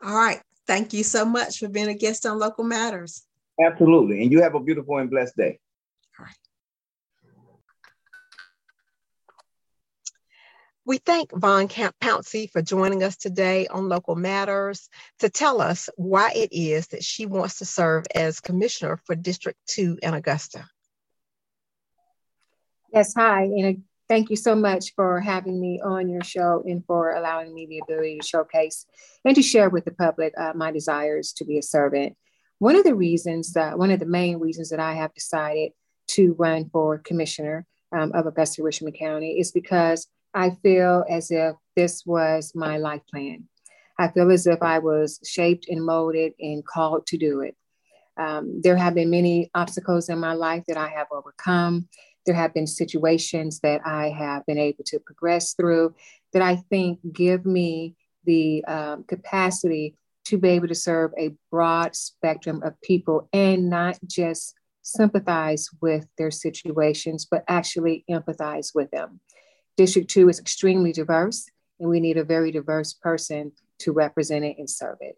All 0.04 0.14
right. 0.14 0.42
Thank 0.68 0.92
you 0.92 1.06
so 1.06 1.24
much 1.24 1.60
for 1.60 1.70
being 1.70 1.88
a 1.88 1.96
guest 1.96 2.26
on 2.26 2.38
Local 2.38 2.66
Matters. 2.66 3.26
Absolutely. 3.66 4.24
And 4.24 4.34
you 4.34 4.42
have 4.42 4.56
a 4.56 4.60
beautiful 4.60 4.98
and 4.98 5.10
blessed 5.10 5.38
day. 5.38 5.62
All 6.20 6.26
right. 6.26 6.36
We 10.84 10.98
thank 10.98 11.32
Von 11.32 11.68
Camp 11.68 11.96
Pouncey 12.02 12.50
for 12.50 12.64
joining 12.64 13.04
us 13.04 13.16
today 13.16 13.68
on 13.68 13.88
Local 13.88 14.16
Matters 14.16 14.90
to 15.20 15.30
tell 15.30 15.62
us 15.62 15.92
why 15.96 16.32
it 16.32 16.50
is 16.52 16.88
that 16.88 17.04
she 17.04 17.28
wants 17.28 17.60
to 17.60 17.66
serve 17.66 18.06
as 18.16 18.40
Commissioner 18.40 18.98
for 19.06 19.14
District 19.14 19.60
2 19.68 20.00
in 20.02 20.16
Augusta. 20.16 20.68
Yes, 22.92 23.14
hi, 23.16 23.44
and 23.44 23.84
thank 24.10 24.32
you 24.32 24.36
so 24.36 24.56
much 24.56 24.96
for 24.96 25.20
having 25.20 25.62
me 25.62 25.80
on 25.86 26.10
your 26.10 26.24
show 26.24 26.64
and 26.66 26.84
for 26.84 27.12
allowing 27.12 27.54
me 27.54 27.68
the 27.68 27.80
ability 27.80 28.18
to 28.20 28.28
showcase 28.28 28.88
and 29.24 29.36
to 29.36 29.44
share 29.44 29.70
with 29.70 29.86
the 29.86 29.92
public 29.92 30.34
uh, 30.36 30.54
my 30.56 30.72
desires 30.72 31.32
to 31.34 31.46
be 31.46 31.60
a 31.60 31.64
servant. 31.64 32.18
One 32.58 32.76
of 32.76 32.84
the 32.84 32.96
reasons 32.96 33.54
that, 33.54 33.78
one 33.78 33.92
of 33.92 34.00
the 34.00 34.08
main 34.08 34.40
reasons 34.40 34.72
that 34.72 34.80
I 34.80 34.96
have 34.96 35.14
decided 35.14 35.74
to 36.08 36.34
run 36.40 36.72
for 36.74 36.98
Commissioner 36.98 37.68
um, 37.96 38.14
of 38.14 38.26
Augusta 38.26 38.64
Richmond 38.64 38.98
County 38.98 39.40
is 39.40 39.52
because 39.52 40.08
I 40.34 40.52
feel 40.64 41.06
as 41.10 41.32
if 41.32 41.56
this 41.76 42.06
was 42.06 42.54
my 42.56 42.78
life 42.78 43.02
plan. 43.10 43.48
I 44.00 44.08
feel 44.08 44.32
as 44.32 44.48
if 44.48 44.62
I 44.62 44.80
was 44.80 45.20
shaped 45.26 45.68
and 45.70 45.86
molded 45.86 46.34
and 46.40 46.66
called 46.66 47.06
to 47.08 47.18
do 47.18 47.42
it. 47.42 47.56
Um, 48.18 48.62
there 48.62 48.78
have 48.78 48.96
been 48.96 49.10
many 49.10 49.50
obstacles 49.54 50.10
in 50.10 50.20
my 50.20 50.34
life 50.34 50.64
that 50.68 50.78
I 50.78 50.90
have 50.90 51.08
overcome. 51.12 51.88
There 52.26 52.36
have 52.36 52.54
been 52.54 52.68
situations 52.68 53.60
that 53.62 53.82
I 53.86 54.10
have 54.10 54.46
been 54.46 54.58
able 54.58 54.84
to 54.88 55.00
progress 55.00 55.54
through 55.54 55.96
that 56.34 56.42
I 56.42 56.58
think 56.70 57.00
give 57.14 57.46
me 57.46 57.96
the 58.26 58.64
um, 58.66 59.04
capacity 59.04 59.96
to 60.26 60.38
be 60.38 60.50
able 60.50 60.68
to 60.68 60.76
serve 60.76 61.12
a 61.18 61.36
broad 61.50 61.96
spectrum 61.96 62.62
of 62.64 62.80
people 62.82 63.28
and 63.34 63.70
not 63.70 63.98
just 64.06 64.54
sympathize 64.84 65.70
with 65.82 66.08
their 66.18 66.32
situations, 66.32 67.28
but 67.30 67.44
actually 67.48 68.04
empathize 68.10 68.70
with 68.74 68.90
them. 68.92 69.20
District 69.82 70.12
2 70.12 70.30
is 70.30 70.40
extremely 70.40 70.94
diverse, 70.94 71.50
and 71.80 71.90
we 71.90 72.00
need 72.00 72.18
a 72.18 72.24
very 72.24 72.52
diverse 72.52 72.94
person 72.94 73.52
to 73.80 73.92
represent 73.92 74.46
it 74.46 74.58
and 74.60 74.70
serve 74.70 74.98
it. 75.02 75.18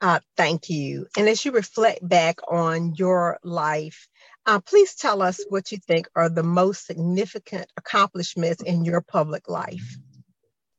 Uh, 0.00 0.18
thank 0.36 0.68
you. 0.68 1.06
And 1.16 1.28
as 1.28 1.44
you 1.44 1.52
reflect 1.52 2.00
back 2.08 2.40
on 2.48 2.96
your 2.96 3.38
life, 3.44 4.08
uh, 4.46 4.58
please 4.58 4.96
tell 4.96 5.22
us 5.22 5.44
what 5.48 5.70
you 5.70 5.78
think 5.78 6.08
are 6.16 6.28
the 6.28 6.42
most 6.42 6.84
significant 6.84 7.70
accomplishments 7.76 8.60
in 8.64 8.84
your 8.84 9.00
public 9.00 9.48
life. 9.48 9.96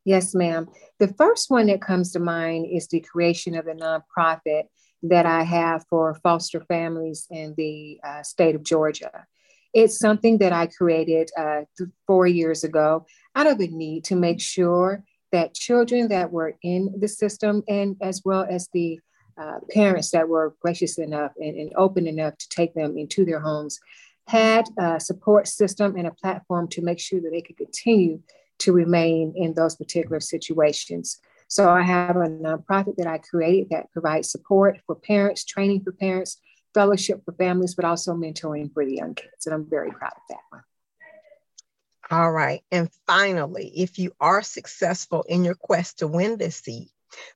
Yes, 0.04 0.36
ma'am. 0.36 0.68
The 1.00 1.08
first 1.08 1.50
one 1.50 1.68
that 1.68 1.82
comes 1.82 2.12
to 2.12 2.20
mind 2.20 2.68
is 2.70 2.90
the 2.90 3.00
creation 3.00 3.56
of 3.56 3.64
the 3.64 3.72
nonprofit 3.72 4.64
that 5.04 5.26
I 5.26 5.44
have 5.44 5.86
for 5.90 6.16
foster 6.16 6.60
families 6.60 7.28
in 7.32 7.54
the 7.56 8.02
uh, 8.06 8.24
state 8.24 8.56
of 8.56 8.64
Georgia. 8.64 9.26
It's 9.74 9.98
something 10.00 10.38
that 10.38 10.54
I 10.54 10.68
created 10.68 11.32
uh, 11.38 11.62
four 12.06 12.28
years 12.28 12.64
ago 12.64 13.06
out 13.36 13.48
of 13.48 13.60
a 13.60 13.68
need 13.68 14.04
to 14.06 14.16
make 14.16 14.40
sure 14.40 15.04
that 15.32 15.56
children 15.56 16.10
that 16.10 16.32
were 16.32 16.56
in 16.62 16.94
the 17.00 17.08
system 17.08 17.64
and 17.68 17.96
as 18.02 18.22
well 18.24 18.46
as 18.48 18.70
the 18.72 19.00
uh, 19.36 19.60
parents 19.72 20.12
that 20.12 20.30
were 20.30 20.56
gracious 20.62 21.00
enough 21.00 21.32
and, 21.38 21.58
and, 21.58 21.74
open 21.76 22.06
enough 22.06 22.38
to 22.38 22.48
take 22.50 22.72
them 22.76 22.96
into 23.00 23.26
their 23.26 23.40
homes 23.40 23.80
had 24.28 24.66
a 24.78 25.00
support 25.00 25.48
system 25.48 25.96
and 25.98 26.06
a 26.06 26.12
platform 26.12 26.68
to 26.68 26.84
make 26.84 27.00
sure 27.00 27.20
that 27.20 27.32
they 27.32 27.42
could 27.42 27.58
continue 27.58 28.22
to 28.60 28.72
remain 28.72 29.34
in 29.36 29.56
those 29.56 29.76
particular 29.76 30.20
situations. 30.20 31.18
So 31.48 31.70
I 31.70 31.82
have 31.82 32.16
a 32.16 32.28
nonprofit 32.28 32.96
that 32.98 33.08
I 33.08 33.18
created 33.18 33.70
that 33.72 33.92
provides 33.92 34.32
support 34.32 34.80
for 34.86 34.96
parents, 34.96 35.44
training 35.44 35.82
for 35.84 35.92
parents, 35.92 36.38
fellowship 36.74 37.24
for 37.26 37.34
families, 37.34 37.76
but 37.76 37.86
also 37.86 38.14
mentoring 38.14 38.74
for 38.74 38.86
the 38.86 38.96
young 38.96 39.16
kids. 39.16 39.46
And 39.46 39.54
I'm 39.54 39.70
very 39.70 39.92
proud 39.92 40.14
of 40.16 40.22
that 40.30 40.40
one. 40.50 40.64
All 42.12 42.32
right. 42.32 42.62
And 42.72 42.90
finally, 43.08 43.72
if 43.76 43.98
you 43.98 44.14
are 44.20 44.42
successful 44.42 45.24
in 45.28 45.44
your 45.44 45.56
quest 45.56 46.00
to 46.00 46.08
win 46.08 46.38
this 46.38 46.58
seat, 46.58 46.90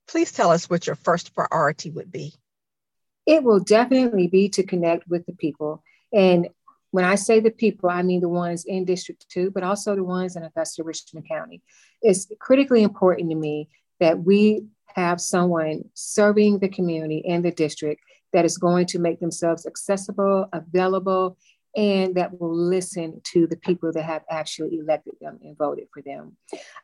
please 0.07 0.31
tell 0.31 0.51
us 0.51 0.69
what 0.69 0.87
your 0.87 0.95
first 0.95 1.33
priority 1.33 1.89
would 1.89 2.11
be. 2.11 2.33
It 3.25 3.43
will 3.43 3.59
definitely 3.59 4.27
be 4.27 4.49
to 4.49 4.63
connect 4.63 5.07
with 5.07 5.25
the 5.25 5.33
people. 5.33 5.83
And 6.13 6.49
when 6.91 7.05
I 7.05 7.15
say 7.15 7.39
the 7.39 7.51
people, 7.51 7.89
I 7.89 8.01
mean 8.01 8.21
the 8.21 8.29
ones 8.29 8.65
in 8.65 8.85
District 8.85 9.25
2, 9.29 9.51
but 9.51 9.63
also 9.63 9.95
the 9.95 10.03
ones 10.03 10.35
in 10.35 10.43
Augusta 10.43 10.83
Richmond 10.83 11.27
County. 11.27 11.61
It's 12.01 12.31
critically 12.39 12.83
important 12.83 13.29
to 13.29 13.35
me 13.35 13.69
that 13.99 14.23
we 14.23 14.67
have 14.95 15.19
someone 15.21 15.83
serving 15.93 16.59
the 16.59 16.69
community 16.69 17.23
and 17.27 17.43
the 17.43 17.51
district 17.51 18.01
that 18.33 18.45
is 18.45 18.57
going 18.57 18.85
to 18.87 18.99
make 18.99 19.19
themselves 19.19 19.65
accessible, 19.65 20.47
available, 20.53 21.37
and 21.75 22.15
that 22.15 22.39
will 22.39 22.55
listen 22.55 23.21
to 23.23 23.47
the 23.47 23.57
people 23.57 23.91
that 23.93 24.03
have 24.03 24.23
actually 24.29 24.79
elected 24.79 25.13
them 25.21 25.39
and 25.43 25.57
voted 25.57 25.87
for 25.93 26.01
them. 26.01 26.35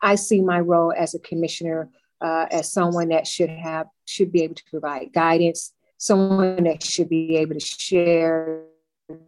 I 0.01 0.15
see 0.15 0.41
my 0.41 0.59
role 0.59 0.93
as 0.95 1.15
a 1.15 1.19
commissioner 1.19 1.89
uh, 2.21 2.45
as 2.51 2.71
someone 2.71 3.09
that 3.09 3.27
should 3.27 3.49
have 3.49 3.87
should 4.05 4.31
be 4.31 4.43
able 4.43 4.55
to 4.55 4.63
provide 4.69 5.11
guidance, 5.13 5.73
someone 5.97 6.63
that 6.63 6.83
should 6.83 7.09
be 7.09 7.37
able 7.37 7.55
to 7.55 7.59
share 7.59 8.63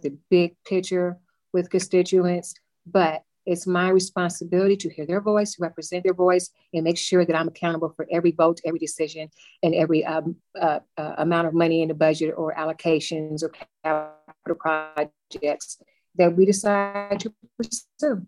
the 0.01 0.15
big 0.29 0.55
picture 0.65 1.17
with 1.51 1.69
constituents, 1.69 2.53
but 2.85 3.23
it's 3.45 3.67
my 3.67 3.89
responsibility 3.89 4.75
to 4.77 4.89
hear 4.89 5.05
their 5.05 5.21
voice, 5.21 5.57
represent 5.59 6.03
their 6.03 6.13
voice, 6.13 6.49
and 6.73 6.83
make 6.83 6.97
sure 6.97 7.25
that 7.25 7.35
I'm 7.35 7.47
accountable 7.47 7.89
for 7.95 8.07
every 8.11 8.31
vote, 8.31 8.59
every 8.65 8.79
decision, 8.79 9.29
and 9.61 9.75
every 9.75 10.03
um, 10.05 10.35
uh, 10.59 10.79
uh, 10.97 11.15
amount 11.17 11.47
of 11.47 11.53
money 11.53 11.81
in 11.81 11.89
the 11.89 11.93
budget 11.93 12.33
or 12.35 12.53
allocations 12.55 13.43
or 13.43 13.51
capital 13.83 14.55
projects 14.59 15.81
that 16.15 16.35
we 16.35 16.45
decide 16.45 17.19
to 17.19 17.33
pursue. 17.57 18.25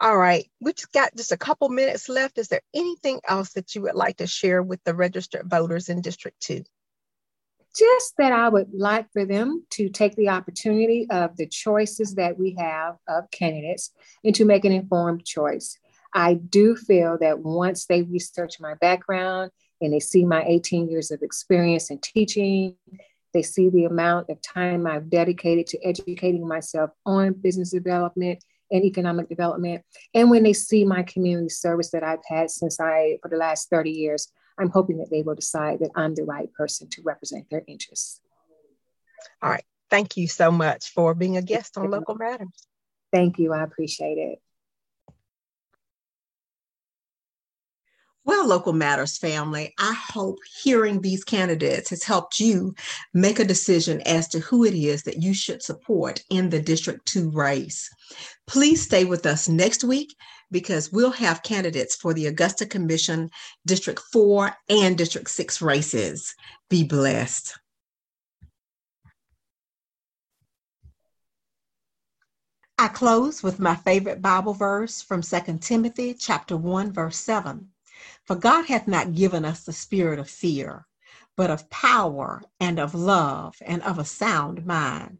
All 0.00 0.16
right, 0.16 0.50
we 0.60 0.72
just 0.72 0.92
got 0.92 1.14
just 1.14 1.32
a 1.32 1.36
couple 1.36 1.68
minutes 1.68 2.08
left. 2.08 2.38
Is 2.38 2.48
there 2.48 2.62
anything 2.74 3.20
else 3.28 3.52
that 3.52 3.74
you 3.74 3.82
would 3.82 3.94
like 3.94 4.16
to 4.16 4.26
share 4.26 4.62
with 4.62 4.82
the 4.84 4.94
registered 4.94 5.48
voters 5.48 5.88
in 5.88 6.00
District 6.00 6.40
2? 6.40 6.64
Just 7.76 8.14
that 8.18 8.32
I 8.32 8.48
would 8.48 8.68
like 8.72 9.10
for 9.12 9.24
them 9.24 9.64
to 9.70 9.88
take 9.88 10.14
the 10.16 10.28
opportunity 10.28 11.06
of 11.10 11.36
the 11.36 11.46
choices 11.46 12.14
that 12.16 12.38
we 12.38 12.56
have 12.58 12.96
of 13.08 13.30
candidates 13.30 13.92
and 14.24 14.34
to 14.34 14.44
make 14.44 14.64
an 14.64 14.72
informed 14.72 15.24
choice. 15.24 15.78
I 16.14 16.34
do 16.34 16.76
feel 16.76 17.18
that 17.20 17.38
once 17.38 17.86
they 17.86 18.02
research 18.02 18.60
my 18.60 18.74
background 18.74 19.50
and 19.80 19.92
they 19.92 20.00
see 20.00 20.24
my 20.24 20.44
18 20.44 20.90
years 20.90 21.10
of 21.10 21.22
experience 21.22 21.90
in 21.90 21.98
teaching, 21.98 22.76
they 23.32 23.42
see 23.42 23.70
the 23.70 23.86
amount 23.86 24.28
of 24.28 24.40
time 24.42 24.86
I've 24.86 25.08
dedicated 25.08 25.66
to 25.68 25.82
educating 25.82 26.46
myself 26.46 26.90
on 27.06 27.32
business 27.32 27.70
development 27.70 28.44
and 28.70 28.84
economic 28.84 29.28
development. 29.28 29.82
And 30.14 30.30
when 30.30 30.42
they 30.42 30.52
see 30.52 30.84
my 30.84 31.02
community 31.02 31.48
service 31.48 31.90
that 31.90 32.02
I've 32.02 32.24
had 32.26 32.50
since 32.50 32.80
I, 32.80 33.18
for 33.22 33.28
the 33.28 33.36
last 33.36 33.70
30 33.70 33.90
years, 33.90 34.30
I'm 34.58 34.70
hoping 34.70 34.98
that 34.98 35.10
they 35.10 35.22
will 35.22 35.34
decide 35.34 35.80
that 35.80 35.90
I'm 35.94 36.14
the 36.14 36.24
right 36.24 36.52
person 36.52 36.88
to 36.90 37.02
represent 37.02 37.48
their 37.50 37.62
interests. 37.66 38.20
All 39.40 39.50
right. 39.50 39.64
Thank 39.90 40.16
you 40.16 40.26
so 40.28 40.50
much 40.50 40.90
for 40.92 41.14
being 41.14 41.36
a 41.36 41.42
guest 41.42 41.76
on 41.76 41.90
Local 41.90 42.14
Matters. 42.14 42.66
Thank 43.12 43.38
you. 43.38 43.52
I 43.52 43.62
appreciate 43.62 44.18
it. 44.18 44.40
Well, 48.24 48.46
Local 48.46 48.72
Matters 48.72 49.18
family, 49.18 49.74
I 49.80 49.92
hope 50.12 50.38
hearing 50.62 51.00
these 51.00 51.24
candidates 51.24 51.90
has 51.90 52.04
helped 52.04 52.38
you 52.38 52.72
make 53.12 53.40
a 53.40 53.44
decision 53.44 54.00
as 54.02 54.28
to 54.28 54.38
who 54.38 54.64
it 54.64 54.74
is 54.74 55.02
that 55.02 55.20
you 55.20 55.34
should 55.34 55.60
support 55.60 56.22
in 56.30 56.48
the 56.48 56.60
District 56.60 57.04
2 57.06 57.30
race. 57.30 57.90
Please 58.46 58.80
stay 58.80 59.04
with 59.04 59.26
us 59.26 59.48
next 59.48 59.82
week 59.82 60.14
because 60.52 60.92
we'll 60.92 61.10
have 61.10 61.42
candidates 61.42 61.96
for 61.96 62.14
the 62.14 62.26
Augusta 62.28 62.64
Commission 62.64 63.28
District 63.66 64.00
4 64.12 64.52
and 64.68 64.96
District 64.96 65.28
6 65.28 65.60
races. 65.60 66.32
Be 66.70 66.84
blessed. 66.84 67.58
I 72.78 72.86
close 72.86 73.42
with 73.42 73.58
my 73.58 73.74
favorite 73.74 74.22
Bible 74.22 74.54
verse 74.54 75.02
from 75.02 75.22
2 75.22 75.58
Timothy 75.60 76.14
chapter 76.14 76.56
1 76.56 76.92
verse 76.92 77.16
7. 77.16 77.71
For 78.26 78.36
God 78.36 78.66
hath 78.66 78.86
not 78.86 79.14
given 79.14 79.44
us 79.44 79.64
the 79.64 79.72
spirit 79.72 80.20
of 80.20 80.30
fear, 80.30 80.86
but 81.36 81.50
of 81.50 81.68
power 81.70 82.42
and 82.60 82.78
of 82.78 82.94
love 82.94 83.56
and 83.66 83.82
of 83.82 83.98
a 83.98 84.04
sound 84.04 84.64
mind. 84.64 85.18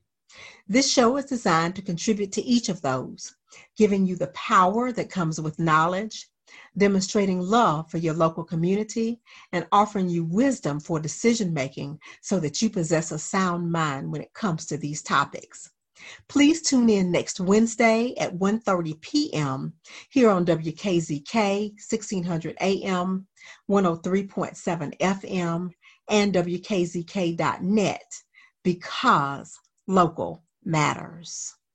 This 0.69 0.91
show 0.91 1.17
is 1.17 1.25
designed 1.25 1.75
to 1.77 1.83
contribute 1.83 2.31
to 2.33 2.43
each 2.43 2.69
of 2.69 2.81
those, 2.81 3.35
giving 3.77 4.07
you 4.07 4.15
the 4.15 4.29
power 4.29 4.93
that 4.93 5.11
comes 5.11 5.41
with 5.41 5.59
knowledge, 5.59 6.31
demonstrating 6.79 7.41
love 7.41 7.91
for 7.91 7.99
your 7.99 8.15
local 8.15 8.45
community, 8.45 9.21
and 9.51 9.67
offering 9.73 10.09
you 10.09 10.25
wisdom 10.25 10.79
for 10.79 11.01
decision 11.01 11.53
making 11.53 11.99
so 12.21 12.39
that 12.39 12.63
you 12.63 12.71
possess 12.71 13.11
a 13.11 13.19
sound 13.19 13.73
mind 13.73 14.13
when 14.13 14.23
it 14.23 14.33
comes 14.33 14.65
to 14.67 14.77
these 14.77 15.03
topics. 15.03 15.72
Please 16.29 16.63
tune 16.63 16.89
in 16.89 17.11
next 17.11 17.41
Wednesday 17.41 18.15
at 18.19 18.35
1:30 18.35 19.01
p.m. 19.01 19.73
here 20.11 20.31
on 20.31 20.45
WKZK 20.47 21.71
1600 21.71 22.57
AM, 22.61 23.27
103.7 23.71 24.99
FM, 24.99 25.71
and 26.09 26.35
WKZK.net 26.35 28.13
because 28.63 29.59
local 29.87 30.45
matters. 30.65 31.55